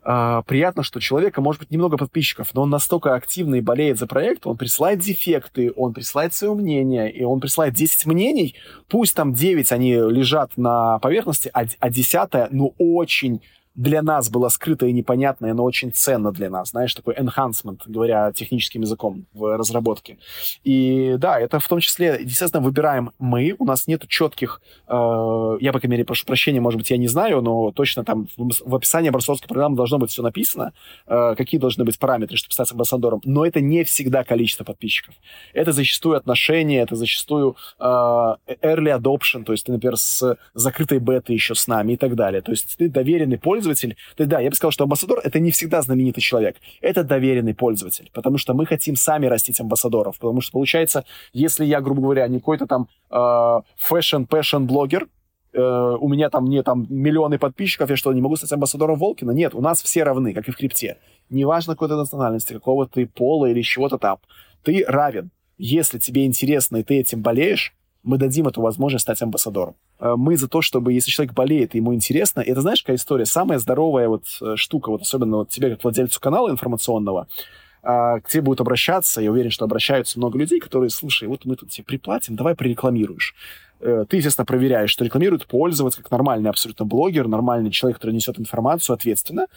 [0.07, 4.05] Uh, приятно, что человека может быть немного подписчиков, но он настолько активно и болеет за
[4.05, 8.53] проект, он присылает дефекты, он присылает свое мнение, и он присылает 10 мнений,
[8.87, 13.41] пусть там 9 они лежат на поверхности, а, а 10 ну, очень
[13.75, 18.31] для нас было скрыто и непонятное, но очень ценно для нас, знаешь, такой enhancement, говоря
[18.31, 20.17] техническим языком в разработке.
[20.63, 24.91] И да, это в том числе, естественно, выбираем мы, у нас нет четких, э,
[25.59, 28.49] я, по крайней мере, прошу прощения, может быть, я не знаю, но точно там в,
[28.65, 30.73] в описании образцовской программы должно быть все написано,
[31.07, 35.15] э, какие должны быть параметры, чтобы стать амбассадором, но это не всегда количество подписчиков.
[35.53, 41.33] Это зачастую отношения, это зачастую э, early adoption, то есть ты, например, с закрытой беты
[41.33, 42.41] еще с нами и так далее.
[42.41, 45.51] То есть ты доверенный пользователь, пользователь, то да, я бы сказал, что амбассадор это не
[45.51, 50.51] всегда знаменитый человек, это доверенный пользователь, потому что мы хотим сами растить амбассадоров, потому что
[50.51, 55.07] получается, если я, грубо говоря, не какой-то там fashion-пэшн-блогер,
[55.53, 59.31] э, у меня там не там миллионы подписчиков, я что, не могу стать амбассадором Walken'а?
[59.31, 60.97] Нет, у нас все равны, как и в крипте.
[61.29, 64.17] Неважно какой то национальности, какого ты пола или чего-то там.
[64.63, 65.31] Ты равен.
[65.57, 69.75] Если тебе интересно и ты этим болеешь, мы дадим эту возможность стать амбассадором.
[69.99, 73.25] Э, мы за то, чтобы, если человек болеет, и ему интересно, это знаешь, какая история?
[73.25, 77.27] Самая здоровая вот э, штука, вот особенно вот тебе, как владельцу канала информационного,
[77.87, 81.55] а, к тебе будут обращаться, я уверен, что обращаются много людей, которые, слушай, вот мы
[81.55, 83.35] тут тебе приплатим, давай прорекламируешь.
[83.79, 88.39] Э, ты, естественно, проверяешь, что рекламирует пользователь, как нормальный абсолютно блогер, нормальный человек, который несет
[88.39, 89.47] информацию ответственно,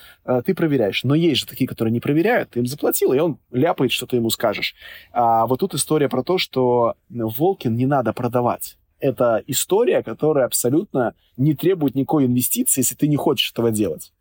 [0.45, 1.05] ты проверяешь.
[1.05, 4.17] Но есть же такие, которые не проверяют, ты им заплатил, и он ляпает, что ты
[4.17, 4.75] ему скажешь.
[5.13, 8.78] А вот тут история про то, что Волкин не надо продавать.
[9.01, 14.13] Это история, которая абсолютно не требует никакой инвестиции, если ты не хочешь этого делать.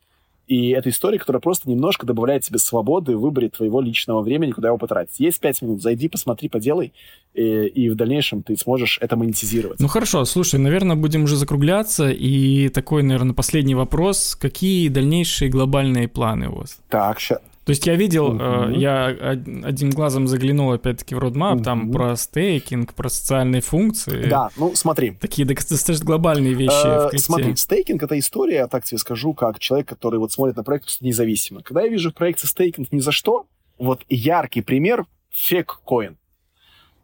[0.47, 4.69] И это история, которая просто немножко добавляет тебе свободы в выборе твоего личного времени, куда
[4.69, 5.19] его потратить.
[5.19, 6.93] Есть пять минут, зайди, посмотри, поделай,
[7.33, 9.79] и, и в дальнейшем ты сможешь это монетизировать.
[9.81, 12.09] Ну хорошо, слушай, наверное, будем уже закругляться.
[12.09, 14.37] И такой, наверное, последний вопрос.
[14.39, 16.79] Какие дальнейшие глобальные планы у вас?
[16.87, 18.73] Так, сейчас то есть я видел, uh-huh.
[18.73, 21.63] э, я одним глазом заглянул опять-таки в roadmap, uh-huh.
[21.63, 24.25] там про стейкинг, про социальные функции.
[24.29, 25.11] Да, ну смотри.
[25.11, 29.85] Такие достаточно глобальные вещи uh, в Смотри, стейкинг— это история, так тебе скажу, как человек,
[29.89, 31.61] который вот смотрит на проект независимо.
[31.61, 33.47] Когда я вижу в проекте стейкинг ни за что,
[33.77, 36.15] вот яркий пример— фек-коин.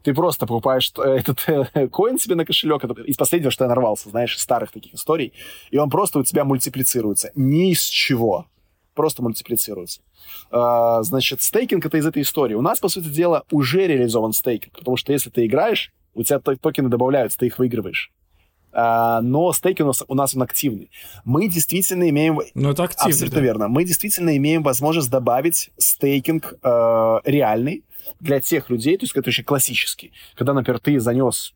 [0.04, 3.68] Ты просто покупаешь э, этот э, коин себе на кошелек, это из последнего, что я
[3.68, 5.34] нарвался, знаешь, из старых таких историй,
[5.72, 7.32] и он просто у тебя мультиплицируется.
[7.36, 8.48] Ни из чего
[8.94, 10.02] просто мультиплицируется.
[10.52, 12.56] А, значит, стейкинг— это из этой истории.
[12.56, 16.40] У нас, по сути дела, уже реализован стейкинг, потому что если ты играешь, у тебя
[16.40, 18.12] токены добавляются, ты их выигрываешь.
[18.72, 20.90] Uh, но стейкинг у нас, у нас он активный.
[21.26, 22.40] Мы действительно имеем...
[22.56, 23.46] Ну, это активный, Абсолютно да.
[23.46, 23.68] верно.
[23.68, 27.84] Мы действительно имеем возможность добавить стейкинг uh, реальный,
[28.20, 31.54] для тех людей, то есть это очень классический, когда, например, ты занес,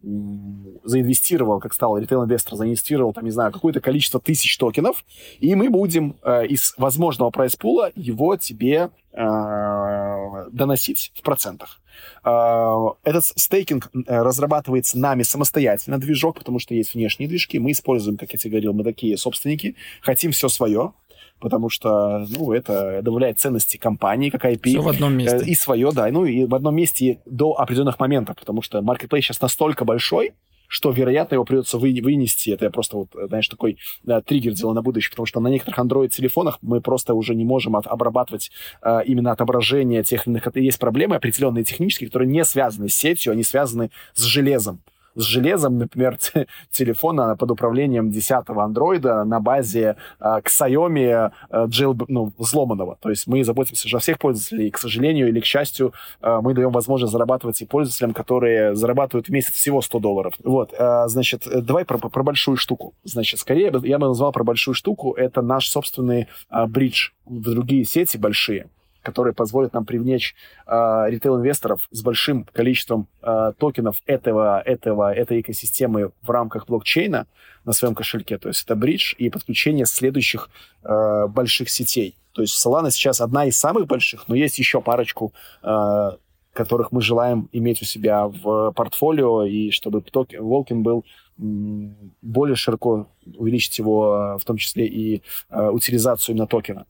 [0.84, 5.06] заинвестировал, как стал ритейл-инвестор, заинвестировал, там, не знаю, какое-то количество тысяч токенов,
[5.40, 11.80] и мы будем э, из возможного прайс-пула его тебе э, доносить в процентах.
[12.24, 17.58] Uh, этот стейкинг uh, разрабатывается нами самостоятельно, движок, потому что есть внешние движки.
[17.58, 20.94] Мы используем, как я тебе говорил, мы такие собственники, хотим все свое
[21.40, 24.70] потому что, ну, это добавляет ценности компании, как IP.
[24.70, 25.44] Все в одном месте.
[25.46, 29.42] И свое, да, ну, и в одном месте до определенных моментов, потому что marketplace сейчас
[29.42, 30.34] настолько большой,
[30.68, 32.50] что, вероятно, его придется вы, вынести.
[32.50, 35.80] Это я просто, вот, знаешь, такой да, триггер делал на будущее, потому что на некоторых
[35.80, 38.52] Android-телефонах мы просто уже не можем от, обрабатывать
[38.82, 40.56] а, именно отображение тех или иных...
[40.56, 44.82] Есть проблемы определенные технические, которые не связаны с сетью, они связаны с железом
[45.18, 46.18] с железом, например,
[46.72, 52.98] телефона под управлением 10-го андроида на базе э, Xiaomi э, jail, ну, взломанного.
[53.02, 56.40] То есть мы заботимся же о всех пользователей, и, к сожалению или к счастью, э,
[56.42, 60.34] мы даем возможность зарабатывать и пользователям, которые зарабатывают в месяц всего 100 долларов.
[60.44, 62.94] Вот, э, значит, давай про, про большую штуку.
[63.04, 67.86] Значит, скорее я бы назвал про большую штуку, это наш собственный э, бридж в другие
[67.86, 68.68] сети большие
[69.08, 70.36] которые позволят нам привлечь
[70.66, 70.72] э,
[71.08, 77.26] ритейл-инвесторов с большим количеством э, токенов этого, этого, этой экосистемы в рамках блокчейна
[77.64, 78.38] на своем кошельке.
[78.38, 80.50] То есть это бридж и подключение следующих
[80.84, 82.18] э, больших сетей.
[82.34, 85.32] То есть Solana сейчас одна из самых больших, но есть еще парочку
[85.64, 86.12] э,
[86.52, 91.06] которых мы желаем иметь у себя в портфолио, и чтобы токен, Волкин был
[91.38, 93.08] более широко
[93.38, 96.86] увеличить его, в том числе и э, утилизацию именно токена.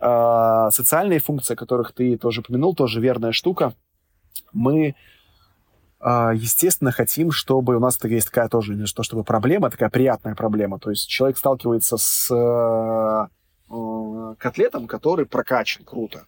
[0.00, 3.74] Э, социальные функции, о которых ты тоже упомянул, тоже верная штука.
[4.52, 4.94] Мы,
[6.00, 10.34] э, естественно, хотим, чтобы у нас есть такая тоже, не то чтобы проблема, такая приятная
[10.34, 10.78] проблема.
[10.78, 13.28] То есть человек сталкивается с э,
[13.70, 16.24] э, котлетом, который прокачан круто.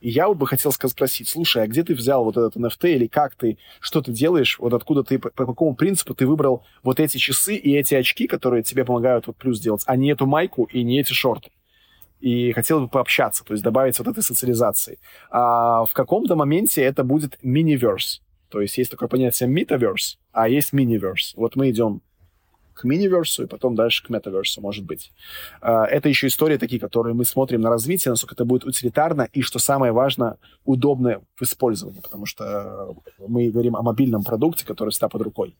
[0.00, 3.34] И я бы хотел спросить, слушай, а где ты взял вот этот NFT или как
[3.34, 7.18] ты, что ты делаешь, вот откуда ты, по, по какому принципу ты выбрал вот эти
[7.18, 10.82] часы и эти очки, которые тебе помогают вот плюс делать, а не эту майку и
[10.82, 11.50] не эти шорты?
[12.20, 14.98] И хотел бы пообщаться, то есть добавить вот этой социализации.
[15.30, 18.22] А в каком-то моменте это будет мини-верс.
[18.48, 21.34] То есть есть такое понятие metaverse, а есть mini-verse.
[21.36, 22.02] Вот мы идем
[22.78, 25.12] к миниверсу и потом дальше к метаверсу, может быть.
[25.60, 29.42] А, это еще истории такие, которые мы смотрим на развитие, насколько это будет утилитарно и,
[29.42, 32.94] что самое важное, удобно в использовании, потому что
[33.26, 35.56] мы говорим о мобильном продукте, который всегда под рукой.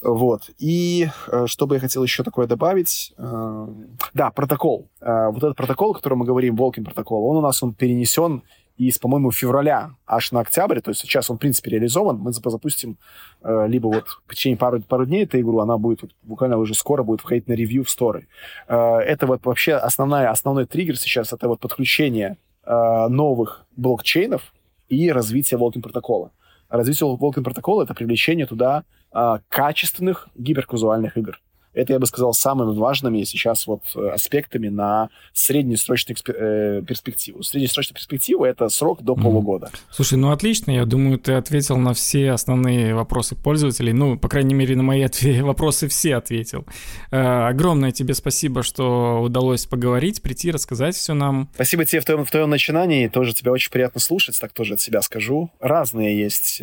[0.00, 0.50] Вот.
[0.58, 3.12] И э, что бы я хотел еще такое добавить?
[3.18, 3.66] Э,
[4.14, 4.88] да, протокол.
[5.00, 8.42] Э, вот этот протокол, о котором мы говорим, Волкин протокол, он у нас он перенесен
[8.76, 12.98] из, по-моему, февраля аж на октябрь, то есть сейчас он, в принципе, реализован, мы запустим
[13.42, 16.74] э, либо вот в течение пару, пару дней эту игру, она будет вот, буквально уже
[16.74, 18.28] скоро будет входить на ревью в сторы.
[18.68, 24.52] Э, это вот вообще основная, основной триггер сейчас, это вот подключение э, новых блокчейнов
[24.88, 26.30] и развитие Волкин протокола.
[26.68, 31.40] Развитие Волкин протокола— это привлечение туда э, качественных гиперказуальных игр.
[31.74, 37.42] Это, я бы сказал, самыми важными сейчас вот э, аспектами на среднесрочную э, перспективу.
[37.42, 39.70] Среднесрочная перспектива— это срок до полугода.
[39.90, 40.70] Слушай, ну отлично.
[40.70, 43.92] Я думаю, ты ответил на все основные вопросы пользователей.
[43.92, 45.06] Ну, по крайней мере, на мои
[45.40, 46.66] вопросы все ответил.
[47.10, 51.48] Э, огромное тебе спасибо, что удалось поговорить, прийти, рассказать все нам.
[51.54, 53.08] Спасибо тебе в твоем, в твоем начинании.
[53.08, 55.50] Тоже тебя очень приятно слушать, так тоже от себя скажу.
[55.60, 56.62] Разные есть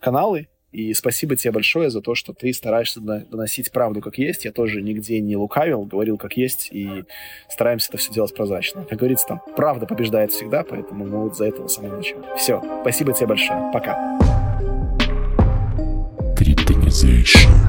[0.00, 4.44] каналы, и спасибо тебе большое за то, что ты стараешься доносить правду как есть.
[4.44, 7.04] Я тоже нигде не лукавил, говорил как есть, и
[7.48, 8.84] стараемся это все делать прозрачно.
[8.88, 12.24] Как говорится, там правда побеждает всегда, поэтому мы вот за этого самого начала.
[12.36, 13.70] Все, спасибо тебе большое.
[13.72, 14.18] Пока.
[16.36, 17.59] Криптонизation.